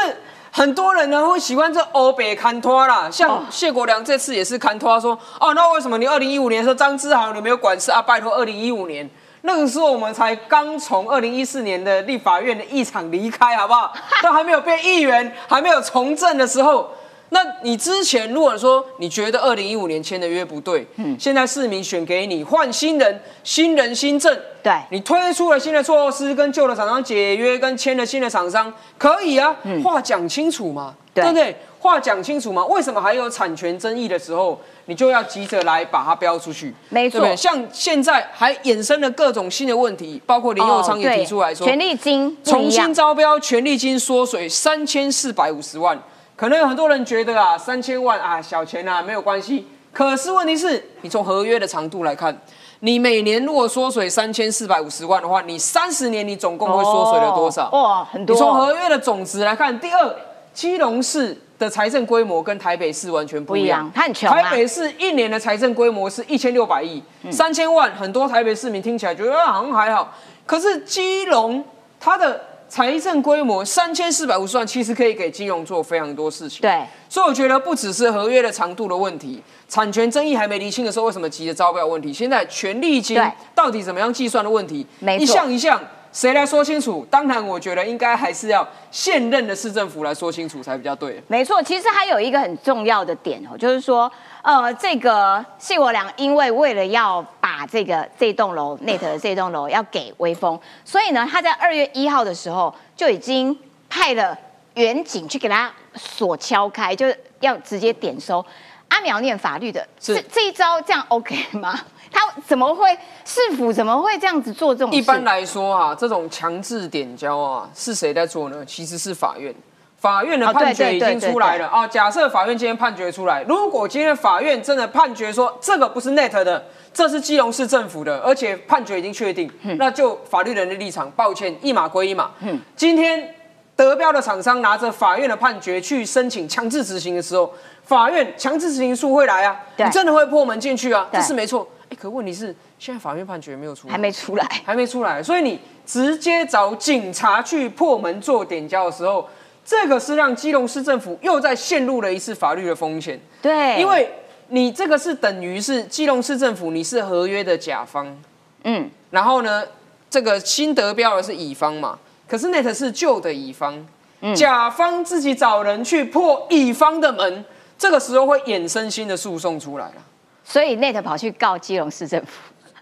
[0.52, 8.02] 很多人呢会喜欢这欧北看拖啦，像谢国良这次也是看拖说，哦，那为什么你二零一五年的时候张志豪你没有管事啊？
[8.02, 9.08] 拜托，二零一五年。
[9.42, 13.90] 那个时候我们才刚从二零一四年的立法院的议场离开，好不好？
[14.22, 16.90] 都还没有变议员，还没有从政的时候，
[17.30, 31.56] 那你之前如果说你觉得二零一五年签的约不对，嗯，现在市民选给你换新人，新人新政，对你推出了新的措施，跟旧的厂商解约，跟签了新的厂商，可以啊，话讲清楚嘛，对对不对？
[31.78, 36.74] 话讲清楚嘛，为什么还有产权争议的时候，你就要急着来把它标出去？
[36.90, 37.36] 没错对不对？
[37.36, 45.98] 像现在还衍生了各种新的问题，包括林佑昌也提出来说，权利金重新招标，权利金缩水三千四百五十万，
[46.40, 49.66] 可能有很多人觉得啊，三千万啊小钱啊没有关系。
[49.92, 52.34] 可是问题是你从合约的长度来看，
[52.78, 57.68] 你每年如果缩水三千四百五十万的话，你三十年你总共会缩水了多少？
[57.70, 58.34] 哦哇，很多。
[58.34, 60.16] 你从合约的总值来看，第二，
[60.54, 70.14] 基隆市的财政规模跟台北市完全不一样它很穷啊台北市一年的财政规模是一千六百亿，三千万，很多台北市民听起来觉得啊好像还好，
[70.46, 71.62] 可是基隆
[72.00, 72.40] 它的
[72.70, 76.60] 财政规模三千四百五十万，其实可以给金融做非常多事情。
[76.62, 82.12] 对，所以我觉得不只是合约的长度的问题，产权争议还没厘清的时候，为什么急着招标的问题？
[82.12, 83.20] 现在权利金
[83.56, 87.04] 到底怎么样计算的问题，没错一项一项谁来说清楚？
[87.10, 91.20] 当然，我觉得应该还是要现任的市政府来说清楚才比较对。
[91.26, 94.10] 没错，其实还有一个很重要的点哦，就是说，
[94.42, 103.56] 呃，这个谢国良因为为了要把这个这栋楼 Net 的这栋楼要给威风，所以呢，他在二月一号的时候就已经
[103.88, 104.36] 派了
[104.74, 108.44] 远警去给他锁敲开，就是要直接点收。
[108.88, 111.78] 阿苗念法律的，是这这一招这样 OK 吗？
[112.10, 114.98] 他怎么会市府怎么会这样子做这种事？
[114.98, 118.64] 一般来说啊，这种强制点交啊，是谁在做呢？
[118.64, 119.54] 其实是法院。
[120.00, 121.86] 法院的判决已经出来了啊。
[121.86, 132.30] 假设法院今天判决出来，如果今天法院真的判决说这个不是 Net 的，这是基隆市政府的，而且判决已经确定，嗯那就法律人的立场，抱歉，一码归一码。
[132.74, 133.34] 今天
[133.76, 141.68] 得标的厂商拿着法院的判决去申请强制执行的时候，法院强制执行书会来啊，你真的会破门进去啊，对这是没错。
[141.90, 149.28] 哎，可问题是现在法院判决没有出来，还没出来，还没出来，所以你直接找警察去破门做点交的时候，
[149.64, 153.20] 这个是让基隆市政府又在陷入了一次法律的风险。
[153.40, 154.10] 对，因为
[154.48, 158.16] 你这个是等于是基隆市政府，你是合约的甲方，
[158.64, 159.64] 嗯，然后呢，
[160.10, 163.86] 这个新得标的是乙方嘛，可是 Net 是旧的乙方，
[164.34, 167.44] 甲方自己找人去破乙方的门，
[167.78, 169.94] 这个时候会衍生新的诉讼出来了。
[170.42, 172.32] 所以 Net 跑去告基隆市政府，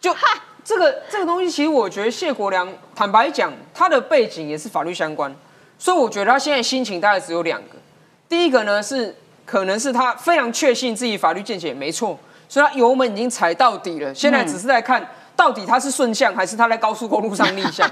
[0.00, 0.14] 就
[0.64, 5.34] 这个这个东西，其实我觉得谢国良坦白讲，他的背景也是法律相关，
[5.78, 7.76] 所以我觉得他现在心情大概只有两个。
[8.28, 9.14] 第一个呢是
[9.46, 12.18] 可能是他非常确信自己法律见解没错，
[12.48, 17.88] 所以他油门已经踩到底了，现在只是在看到底他是顺向还是他在高速公路上逆向。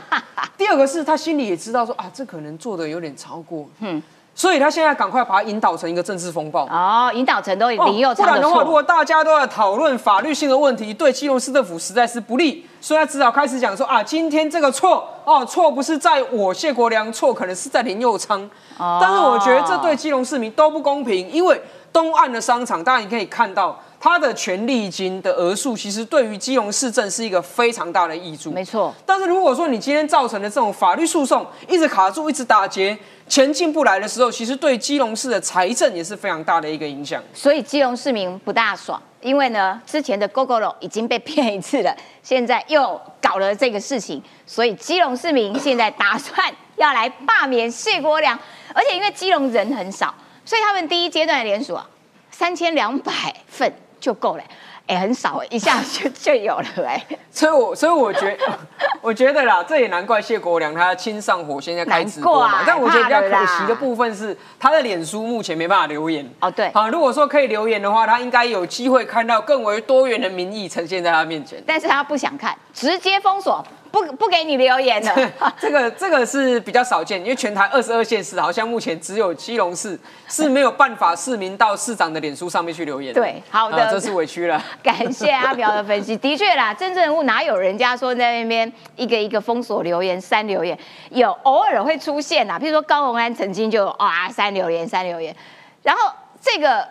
[0.59, 4.03] 第二个是他心里也知道说啊，这可能做的有点超过，嗯，
[4.37, 6.67] 所以他现在赶快把它引导成一个政治风暴。
[6.67, 18.43] 哦，引导成都林佑不昌的然的话，如，果大家都在讨论法律性的问题，对基隆市政府实在是不利，所以他只好开始讲说啊，今天这个错哦，错不是在我谢国良，错可能是在林佑昌。
[18.77, 21.59] 哦但是我觉得这对基隆市民都不公平，因为
[21.91, 28.51] 东岸的商场，大家你可以看到他的权利金的额数，其实对于基隆市政是一个非常大的益处。
[28.51, 32.97] 没错，但是如果说你今天造成的这种法律诉讼一直卡住、一直打结，
[33.29, 37.23] 钱进不来的时候，其实对基隆市的财政也是非常大的一个影响。
[37.35, 48.39] 所以基隆市民不大爽，因为呢，之前的 GoGo 已经被骗一次了，现在又搞了这个事情，所以基隆市民现在打算要来罢免谢国良，
[48.73, 50.15] 而且因为基隆人很少，
[50.45, 51.89] 所以他们第一阶段的联署啊，
[52.31, 54.45] 三千两百份就够了。
[54.87, 58.39] 哎、很少哎，一下就就有了哎、 所以我，所以我觉
[59.03, 62.61] 我觉得啦，这也难怪谢国良他亲上火，现在开直播嘛。
[62.67, 66.29] 但我觉得比较可惜的部分是，他的脸书目前没办法留言。
[66.41, 71.63] 哦对好，如果说可以留言的话，他应该有机会看到更为多元的民意呈现在他面前。
[71.67, 73.65] 但是他不想看，直接封锁，
[74.05, 75.33] 不不给你留言了。
[75.59, 83.21] 这个这个是比较少见，因为全台二十二县市好像目前只有基隆市是没有办法市民到市长的脸书上面去留言的。
[83.21, 84.63] 对好的啊这是委屈了。
[84.83, 90.79] 感谢阿苗的分析，的确啦，真正人物哪有人家说在那边一个一个封锁留言、删留言，
[91.11, 95.35] 有偶尔会出现啦，譬如说高鸿安曾经就啊删留言、删留言，
[95.83, 96.87] 然后这个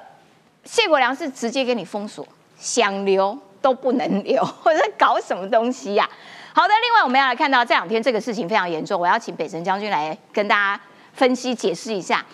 [0.63, 2.27] 谢国良是直接给你封锁，
[2.57, 6.09] 想留都不能留， 或者在搞什么东西呀、
[6.55, 10.81] 好的，另外我们要来看到这两天这个事情非常严重，我要请北辰将军来跟大家
[11.11, 12.25] 分析解释一下。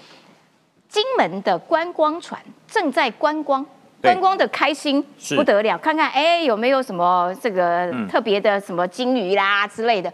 [0.88, 3.65] 金门的观光船正在观光，
[3.99, 5.03] 对观光的开心
[5.36, 10.13] 不得了，看看哎有没有什么这个嗯特别的什么金鱼啦之类的。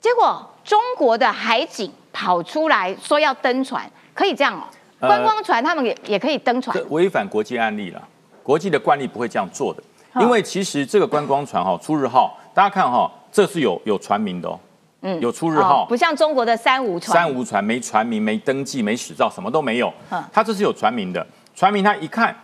[0.00, 4.62] 结果中国的海警跑出来说要登船，可以这样哦，
[5.00, 8.00] 呃观光船他们也也可以登船这，违反国际案例了，
[8.44, 9.82] 国际的惯例不会这样做的。
[10.20, 14.58] 因为其实这个观光船哈，出日号，大家看哈，这是有有船名的哦，
[15.02, 19.92] 嗯，有出日号，哦不像中国的三无船，三无船没船名、没登记、没驶照，什么都没有。
[20.08, 20.24] 嗯。
[20.32, 22.34] 它这是有船名的，船名它一看，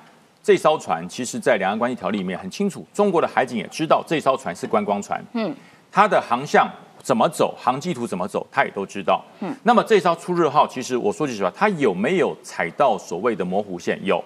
[0.42, 5.56] 这艘船其实在两岸关系条例里面很清楚，中国的海警也知道这艘船是观光船，嗯，
[5.90, 6.68] 它的航向
[7.02, 9.24] 怎么走，航迹图怎么走，他也都知道。
[9.40, 13.98] 嗯，那么这艘出日号，其实我说句实话，它有没有踩到所谓的模糊线？
[14.04, 14.22] 有，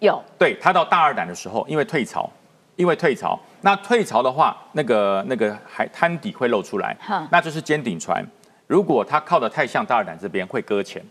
[0.00, 0.20] 有。
[0.36, 2.28] 对，他到大二胆的时候，因为退潮，
[2.74, 6.96] 因为退潮，那退潮的话，那个那个海滩底会露出来，
[7.30, 8.24] 那就是尖顶船。
[8.66, 11.02] 如果它靠的太向大二胆这边，会搁浅，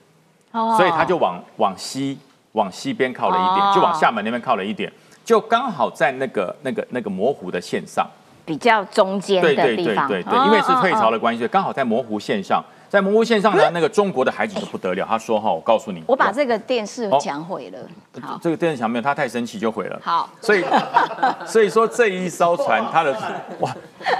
[0.51, 0.75] 哦。
[0.77, 2.17] 所以它就往往西
[2.53, 3.53] 往西边靠了一哦。
[3.55, 4.91] 点，就往厦门那边靠了一点，
[5.23, 8.07] 就刚好在那个那个那个模糊的线上。
[8.45, 17.79] 比较中间对对的地方，对对对，哦因为是退潮的关系，刚好在模糊线上，在模糊线上呢，那个中国的孩子就不得了，他说哈，我告诉你，我把这个电视哦墙毁了，
[18.19, 19.99] 好，这个电视墙没有，他太生气就毁了。
[20.03, 20.65] 好，所以，
[21.45, 23.15] 所以说这一艘船，他的
[23.61, 23.71] 哇，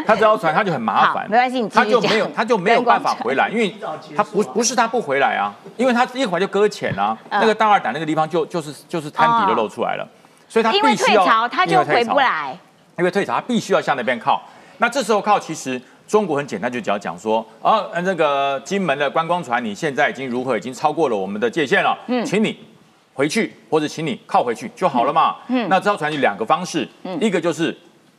[0.06, 3.76] 他这艘船他就很麻烦，好没关系你继续它就没有他就没有办法回来，因为
[4.16, 7.42] 他不不是他不回来啊，因为他一会儿就搁浅啊，嗯。
[7.42, 10.08] 那个大二胆那个地方就就是就是滩底就露出来了，
[10.48, 12.56] 所以他因为必须要退潮他就回不来，
[13.00, 14.42] 因为退潮，他必须要向那边靠。
[14.78, 22.58] 那这时候靠，其实中国很简单，就只要讲说，啊，呃那个金门的观光船，你现在已经如何，已经超过了我们的界限了，嗯，请你
[23.14, 25.36] 回去，或者请你靠回去就好了嘛。
[25.50, 26.90] 嗯，那这艘船有两个方式，
[27.22, 27.78] 一个就是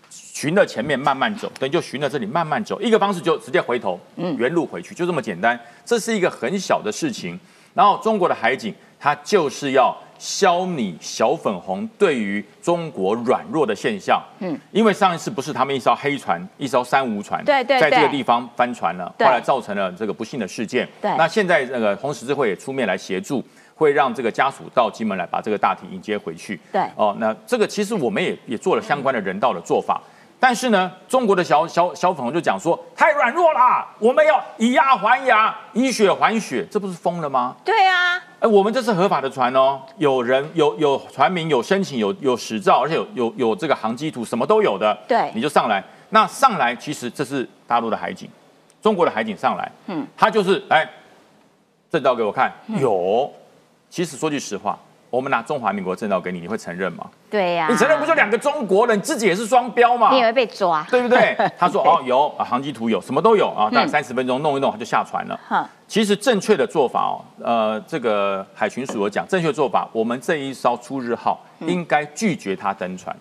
[0.08, 5.58] 循着前面慢慢走，等于就循着这里慢慢走；一个方式就直接回头，嗯，原路回去，就这么简单。
[5.84, 7.36] 这是一个很小的事情。
[7.74, 14.22] 然后中国的海警，它就是要消弭小粉红对于中国软弱的现象。
[14.38, 20.86] 嗯，因为上一次不是他们一艘黑船，一艘三无船，对对在这个地方翻船了，后对来造成了这个不幸的事件。
[21.00, 23.42] 对那现在那个红十字会也出面来协助。
[23.74, 26.60] 会让这个家属到金门来把这个大体迎接回去。
[26.70, 29.98] 对哦，那这个其实我们也也做了相关的人道的做法，
[30.40, 37.54] 但是呢，中国的小小小粉红就讲说太软弱啦，我们要以牙还牙，以血还血，这不是疯了吗？
[37.62, 44.96] 对啊，哎，我们这是合法的船哦，有人有有船名，有申请，有有驶照，而且有有有这个航机图，什么都有的。
[45.06, 45.84] 对你就上来。
[46.08, 48.28] 那上来其实这是大陆的海警，
[48.82, 50.88] 中国的海警上来，嗯，他就是哎，
[51.90, 53.30] 证照给我看，有。
[53.90, 54.78] 其实说句实话，
[55.10, 57.04] 我们拿中华民国证照给你，你会承认吗？
[57.28, 60.12] 对呀，你承认不就两个中国人，自己也是双标嘛？
[60.12, 61.36] 你也会被抓，对不对？
[61.58, 65.38] 他说哦有啊，航机图有，什么都有啊，大概嗯三十分钟弄一弄，他就下船了。
[65.48, 65.64] 哼。
[65.88, 71.68] 其实正确的做法哦，呃，这个海巡署有讲，正确的做法，我们这一艘出日号嗯。
[71.68, 73.14] 应该拒绝他登船，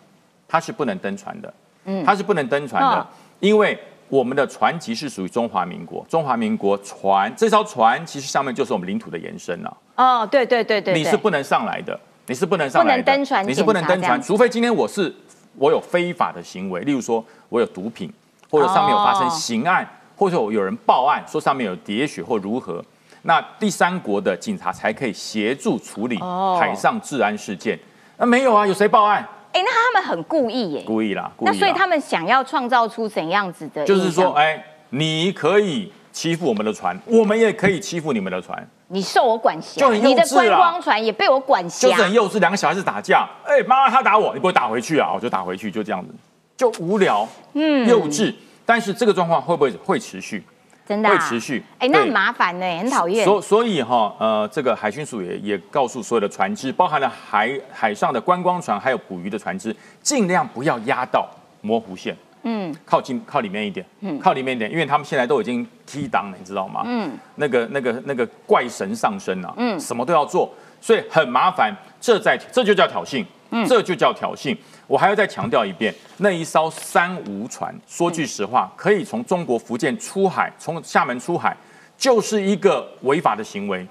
[0.48, 1.52] 他是不能登船的，
[1.86, 2.06] 嗯。
[2.06, 3.08] 他是不能登船的哦，
[3.40, 3.76] 因为
[4.10, 9.78] 我们的船籍是属于中华民国，中华民国船这艘船其实上面就是我们领土的延伸了。
[9.96, 15.14] 哦，对对对对，对你是不能上来的，你是不能上来的，不能登船你是不能登船，除非今天我是
[15.56, 18.12] 我有非法的行为，例如说我有毒品，
[18.50, 22.84] 或者上面有发生哦刑案，或者有人报案说上面有喋血或如何，
[23.22, 27.78] 那第三国的警察才可以协助处理哦海上治安事件。
[28.18, 29.28] 那没有啊，有谁报案？
[29.52, 31.52] 哎，那他们很故意耶，故意啦，故意啦。
[31.52, 33.84] 那所以他们想要创造出怎样子的？
[33.86, 38.68] 就是说，，哎，你可以欺负我们的船，我们也可以欺负你们的船。
[38.90, 45.12] 你受我管辖，你的观光船也被我管辖就，是很幼稚，两个小孩子打架，哎、妈妈他打我，你不会打回去啊？
[45.14, 46.14] 我就打回去，就这样子，
[46.58, 48.34] 就无聊，嗯，幼稚。
[48.66, 50.44] 但是这个状况会不会会持续？
[50.90, 51.16] 真的啊。
[51.16, 51.64] 会持续。
[51.78, 53.24] 哎，那很麻烦呢，很讨厌。
[53.24, 61.30] 所所以哈，呃，这个海巡署也也告诉所有的船只，包含了海海上的观光船，还有捕鱼的船只，尽量不要压到
[61.62, 66.82] 模糊线，嗯，靠近靠里面一点，嗯，靠里面一点，因为他们现在都已经踢档了，你知道吗？
[66.86, 71.72] 嗯，那个那个那个怪神上身啊，嗯，什么都要做，所以很麻烦，
[72.02, 74.58] 这在这就叫挑衅，嗯，这就叫挑衅。
[74.90, 81.56] 我还要再强调一遍，那一艘三无船，说句实话，可以从中国福建出海，从厦门出海，
[81.96, 83.88] 就是一个违法的行为。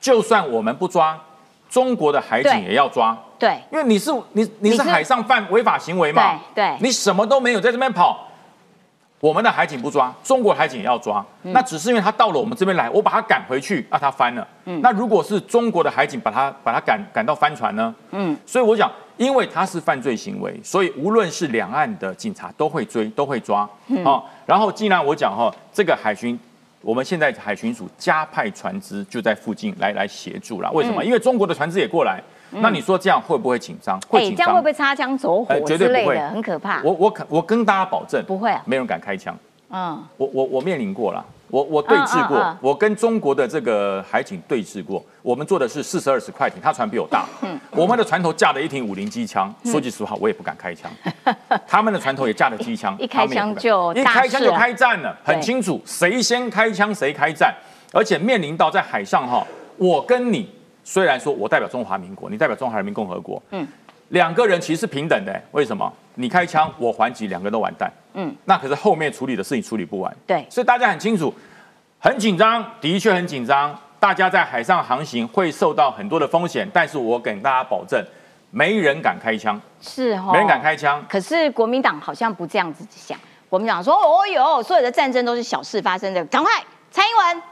[0.00, 1.20] 就算我们不抓，
[1.68, 6.40] 中国的海警也要抓，对，因为你是你你你是是海上犯违法行为嘛？
[6.54, 8.26] 对对你什么都没有在这边跑，
[9.20, 11.24] 我们的海警不抓，中国海警也要抓。
[11.42, 14.46] 嗯那只是因为他到了我们这边来，我把他赶回去，啊，他翻了。
[14.64, 17.94] 嗯那如果是中国的海警把他把他赶赶到翻船呢？
[18.12, 23.68] 嗯，所以我讲，因为他是犯罪行为，所以无论是两岸的警察都会追，都会抓。
[23.88, 26.38] 嗯好、然后既然我讲哈，这个海巡。
[26.82, 30.72] 我们现在海巡署加派船只就在附近来来协助了。
[30.72, 31.04] 为嗯什么？
[31.04, 32.22] 因为中国的船只也过来。
[32.50, 34.00] 那你说这样会不会紧张？
[34.08, 34.46] 会哎，紧张。
[34.46, 36.28] 这样会不会擦枪走火之对不会类的？
[36.30, 36.82] 很可怕。
[36.82, 39.36] 我我肯我跟大家保证，不会啊没人敢开枪。
[39.72, 45.00] 嗯，我我我面临过了，我我对峙过，嗯嗯嗯我跟中国的这个海警对峙过。
[45.22, 47.24] 我们做的是四十二式快艇，他船比我大。
[47.42, 50.90] 嗯我们的船头架了一挺五零机枪，说句实话，我也不敢开枪。
[51.68, 57.54] 他们的船头也架了机枪，一开枪就一开枪就开战了，很清楚谁先开枪谁开战，
[57.92, 59.46] 而且面临到在海上哈，
[59.76, 60.50] 我跟你
[60.90, 63.68] 虽然说我代表中华民国，你代表中华人民共和国，嗯嗯，
[64.08, 65.92] 两个人其实是平等的，为什么？
[66.16, 67.88] 你开枪，我还击，两个人都完蛋。
[68.14, 70.12] 嗯嗯，那可是后面处理的事情处理不完。
[70.26, 71.32] 对所以大家很清楚，
[72.00, 73.72] 很紧张，的确很紧张。
[74.00, 78.04] 大家在海上航行会受到很多的风险，但是我给大家保证，
[78.50, 81.00] 没人敢开枪，是哦，没人敢开枪。
[81.08, 83.16] 可是国民党好像不这样子想，
[83.48, 86.50] 国民党说：“哦哟，所有的战争都是小事发生的，赶快，
[86.90, 87.42] 蔡英文，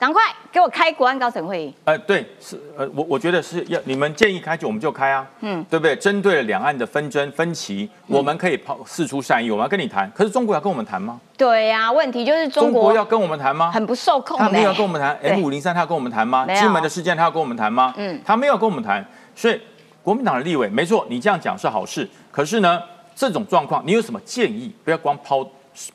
[0.00, 1.74] 赶快给我开国安高层会议。
[1.84, 5.94] 呃，对，是呃，我我觉得是要你们建议开就我们就开啊，嗯嗯，对不对？
[5.94, 10.10] 针对了两岸的纷争分歧，我们可以抛示出善意，我们要跟你谈。
[10.12, 13.70] 可是中国要跟我们谈吗？”对呀、问题就是中国中国要跟我们谈吗？
[13.70, 17.92] 很不受控的、他没有跟我们谈 M 五零三，他要跟我们谈吗金门的事件他要跟我们谈吗？
[17.98, 19.04] 嗯嗯，他没有跟我们谈，
[19.36, 19.60] 所以
[20.02, 22.08] 国民党的立委没错，你这样讲是好事。
[22.30, 22.80] 可是呢，
[23.14, 24.72] 这种状况你有什么建议？
[24.82, 25.44] 不要光抛，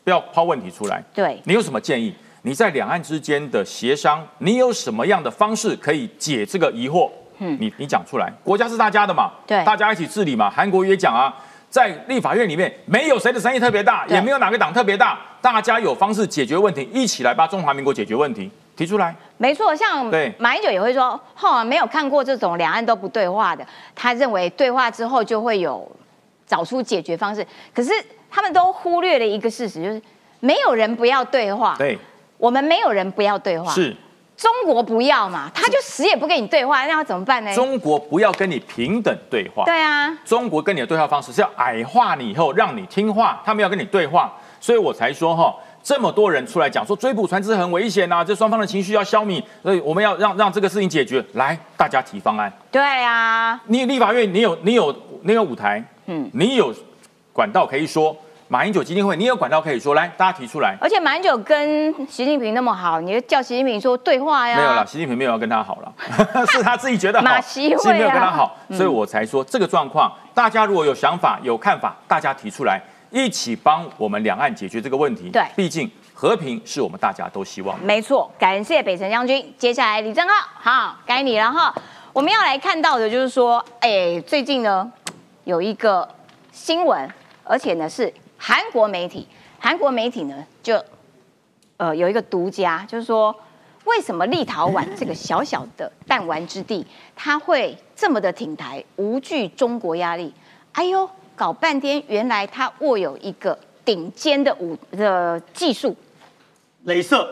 [0.03, 1.03] 不要抛问题出来。
[1.11, 2.13] 对你有什么建议？
[2.45, 7.09] 你在两岸之间的协商，你有什么样的方式可以解这个疑惑？
[7.39, 10.47] 嗯，你你讲出来，国家是大家的嘛，对大家一起治理嘛。
[10.47, 11.35] 韩国也讲啊，
[11.71, 19.15] 在立法院里面没有谁的声音特别大，也没有哪个党特别大，大家有方式解决问题，一起来帮中华民国解决问题提出来。
[19.37, 20.05] 没错，像
[20.37, 23.65] 马英九也会说，哈、没有看过这种两岸都不对话的，
[23.95, 25.91] 他认为对话之后就会有
[26.45, 27.43] 找出解决方式。
[27.73, 27.91] 可是
[28.29, 29.99] 他们都忽略了一个事实，就是
[30.41, 31.97] 没有人不要对话，对，
[32.45, 33.95] 我们没有人不要对话，是
[34.37, 37.51] 中国不要嘛，他就死也不跟你对话，那要怎么办呢？
[37.55, 39.63] 中国不要跟你平等对话。
[39.65, 51.25] 对啊，中国跟你的对话方式是要矮化你以后让你听话，他们要跟你对话，所以我才说哈，这么多人出来讲说追捕船只很危险呐、这双方的情绪要消弭，所以我们要让让这个事情解决。
[51.33, 52.53] 来，大家提方案。
[52.69, 56.71] 对啊，你立法院你有你有你有舞台，嗯嗯，你有
[57.33, 58.15] 管道可以说。
[58.47, 60.77] 马英九基金会，你有管道可以说，来，大家提出来。
[60.79, 64.55] 而且马英九跟习近平那么好，你就叫习近平说对话呀？
[64.55, 65.91] 没有了，习近平没有要跟他好了，
[66.51, 72.79] 是他自己觉得好， 马习会没有跟他好，所以我才说这个状况，大家如果有想法、有看法，大家提出来，
[73.09, 75.29] 一起帮我们两岸解决这个问题。
[75.29, 77.83] 对毕竟和平是我们大家都希望的。
[77.83, 79.51] 没错，感谢北辰将军。
[79.57, 81.73] 接下来李正浩，好，该你了哈。
[82.13, 84.89] 我们要来看到的就是说，哎，最近呢
[85.45, 86.07] 有一个
[86.51, 87.09] 新闻，
[87.43, 88.13] 而且呢是
[88.47, 89.27] 韩国媒体，
[89.59, 90.79] 韩国媒体呢就
[91.77, 93.35] 呃有一个独家，就是说
[93.85, 96.85] 为什么立陶宛这个小小的弹丸之地，
[97.15, 100.31] 它会这么的挺台，无惧中国压力？
[100.73, 105.95] 哎呦，搞半天，原来它握有一个顶尖的武的技术，
[106.85, 107.27] 镭射，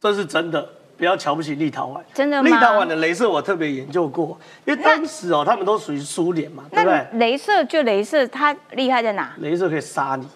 [0.00, 2.00] 这是真的，不要瞧不起立陶宛。
[2.12, 7.18] 真的吗立陶宛的镭射我特别研究过，因为当时哦，他们都属于苏联嘛，对那不对？
[7.18, 9.34] 镭射就镭射，它厉害在哪？
[9.42, 10.28] 镭射可以杀你。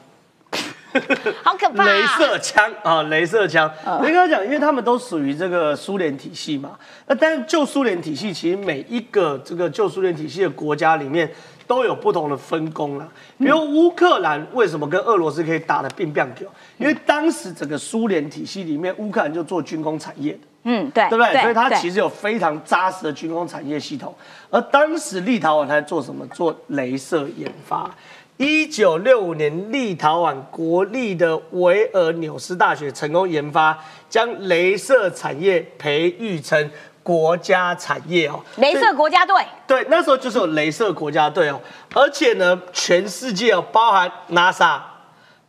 [1.43, 1.89] 好可怕、啊！
[1.89, 3.69] 镭射枪啊，镭射枪。
[3.85, 6.79] 嗯我跟他讲，因为他们都属于这个苏联体系嘛。
[7.09, 11.29] 那但是旧苏联体系，其实每一个这个旧苏联体系的国家里面
[11.67, 13.09] 都有不同的分工啦。
[13.37, 16.47] 比如乌克兰为什么跟俄罗斯可以打得乒乓球？
[16.79, 20.39] 因为当时整个苏联体系里面，乌克兰就做军工产业的。
[20.65, 21.41] 嗯，对，对不对？
[21.41, 24.15] 所以它其实有非常扎实的军工产业系统。
[24.51, 26.27] 而当时立陶宛它在做什么？
[26.29, 27.91] 做镭射研发。
[28.37, 33.79] 一九六五年，立陶宛国立的维尔纽斯大学成功研发，
[34.11, 36.69] 将镭射产业培育成
[37.05, 38.41] 国家产业哦。
[38.57, 39.37] 镭射国家队，
[39.69, 41.61] 对，那时候就是有镭射国家队哦，
[41.95, 44.81] 而且呢，全世界哦，包含 NASA，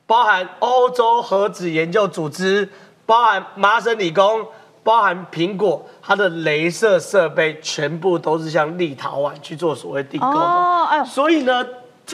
[0.05, 2.69] 包含欧洲核子研究组织，
[3.07, 4.45] 包含麻省理工，
[4.85, 10.39] 包含苹果，它的镭射设备全部都是向立陶宛去做所谓订购的。
[10.39, 11.65] 哦哎呦所以呢。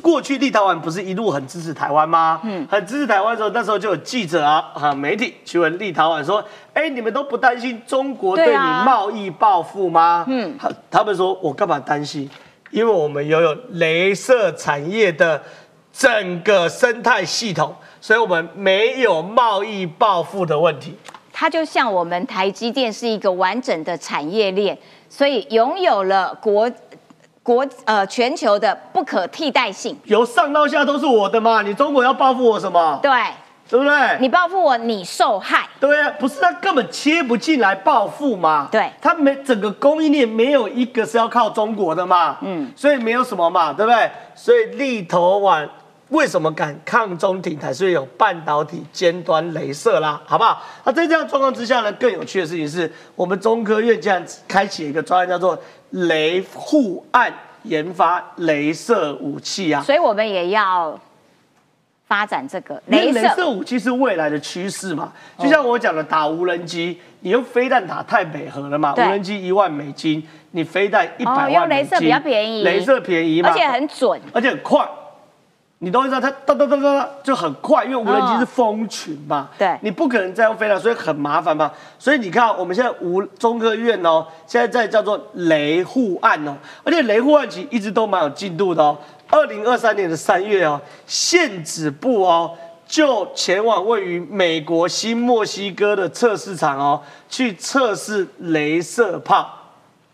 [0.02, 2.40] 过去立陶宛不是一路很支持台湾吗？
[2.46, 6.42] 嗯，很支持台湾的时候，那时候就有记者啊、啊媒体去问立陶宛说
[6.74, 12.30] ：“哎，你们都不担心中国对你贸易报复吗？”嗯嗯，他他们说：“我干嘛担心？
[12.70, 15.44] 因为我们拥有镭射产业的
[15.92, 20.98] 整个生态系统，所以我们没有贸易报复的问题。
[21.42, 24.78] 它就像我们台积电是一个完整的产业链，
[25.10, 26.72] 所以拥有了国
[27.42, 29.98] 国呃全球的不可替代性。
[30.04, 33.00] 由上到下都是我的嘛，你中国要报复我什么？
[33.02, 33.12] 对
[33.68, 34.20] 对不对？
[34.20, 35.68] 你报复我，你受害。
[35.80, 38.68] 对啊，不是他根本切不进来报复嘛。
[38.72, 42.38] 对他没整个供应链没有一个是要靠中国的嘛。
[42.42, 44.12] 嗯嗯，所以没有什么嘛，对不对？
[44.36, 45.68] 所以立陶宛
[46.12, 47.74] 为什么敢抗中挺台？
[47.74, 50.62] 是因为有半导体尖端镭射啦，好不好？
[50.84, 55.58] 那在这样状况之下呢，更有趣的事情是我们中科院竟然开启一个专案，叫做
[55.92, 57.34] 雷护岸
[57.64, 59.82] 研发镭射武器啊。
[59.82, 61.00] 所以我们也要
[62.06, 63.20] 发展这个镭射。
[63.20, 74.86] 镭射武器是未来的趋势嘛，就像我讲的，打无人机，你用飞弹打太北河了嘛，无人机一万美金，你飞弹一百哦万美金，用镭射比较便宜镭射便宜嘛，而且很准，而且很快。
[75.84, 81.72] 你都知道它哒哒哒哒哒就很快，因为无人机是蜂群嘛，对你不可能这样飞了，所以很麻烦嘛。
[81.98, 88.96] 所以你看，我们现在无中科院哦，现在在叫做雷护案哦，而且雷护案其实一直都蛮有进度的哦。
[89.32, 92.52] 二零二三年的三月哦，县指部哦
[92.86, 99.50] 就前往位于美国新墨西哥的测试场哦，去测试镭射炮。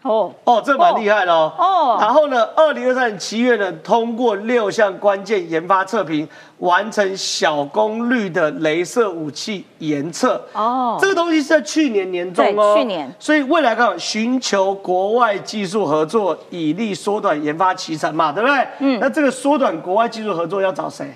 [0.04, 1.52] 哦，哦，这蛮厉害的哦。
[1.58, 6.28] 哦然后呢，二零二三年七月呢，通过六项关键研发测评，
[6.60, 10.42] 完成小功率的镭射武器研测。
[10.54, 18.68] 哦这个东西是在去年年中哦，对去年所以未来看寻求国外技术合作，以利缩短研发期程嘛，对不对？
[18.80, 19.00] 嗯。
[19.02, 21.12] 那这个缩短国外技术合作要找谁？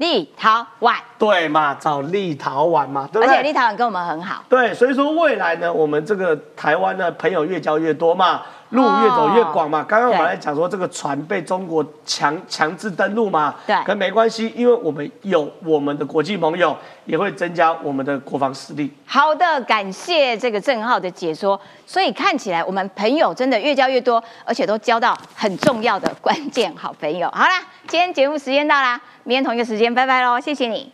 [0.00, 3.36] 立陶宛，对嘛，找立陶宛嘛，对不对？
[3.36, 4.42] 而且立陶宛跟我们很好。
[4.48, 8.40] 对，所以说未来呢，我们这个台湾的朋友越交越多嘛，
[8.70, 9.84] 路越走越广嘛。
[9.86, 16.74] 刚刚我们对来讲说这个船被中国强强制登陆嘛，对可没关系，因为我们有我们的国际盟友，
[17.04, 18.90] 也会增加我们的国防实力。
[19.04, 21.60] 好的，感谢这个郑浩的解说。
[21.84, 27.28] 所以看起来我们朋友真的越交越多，而且都交到很重要的关键好朋友。
[27.32, 28.98] 好啦，今天节目时间到啦，
[29.30, 30.90] 明天同一个时间拜拜喽，谢谢你。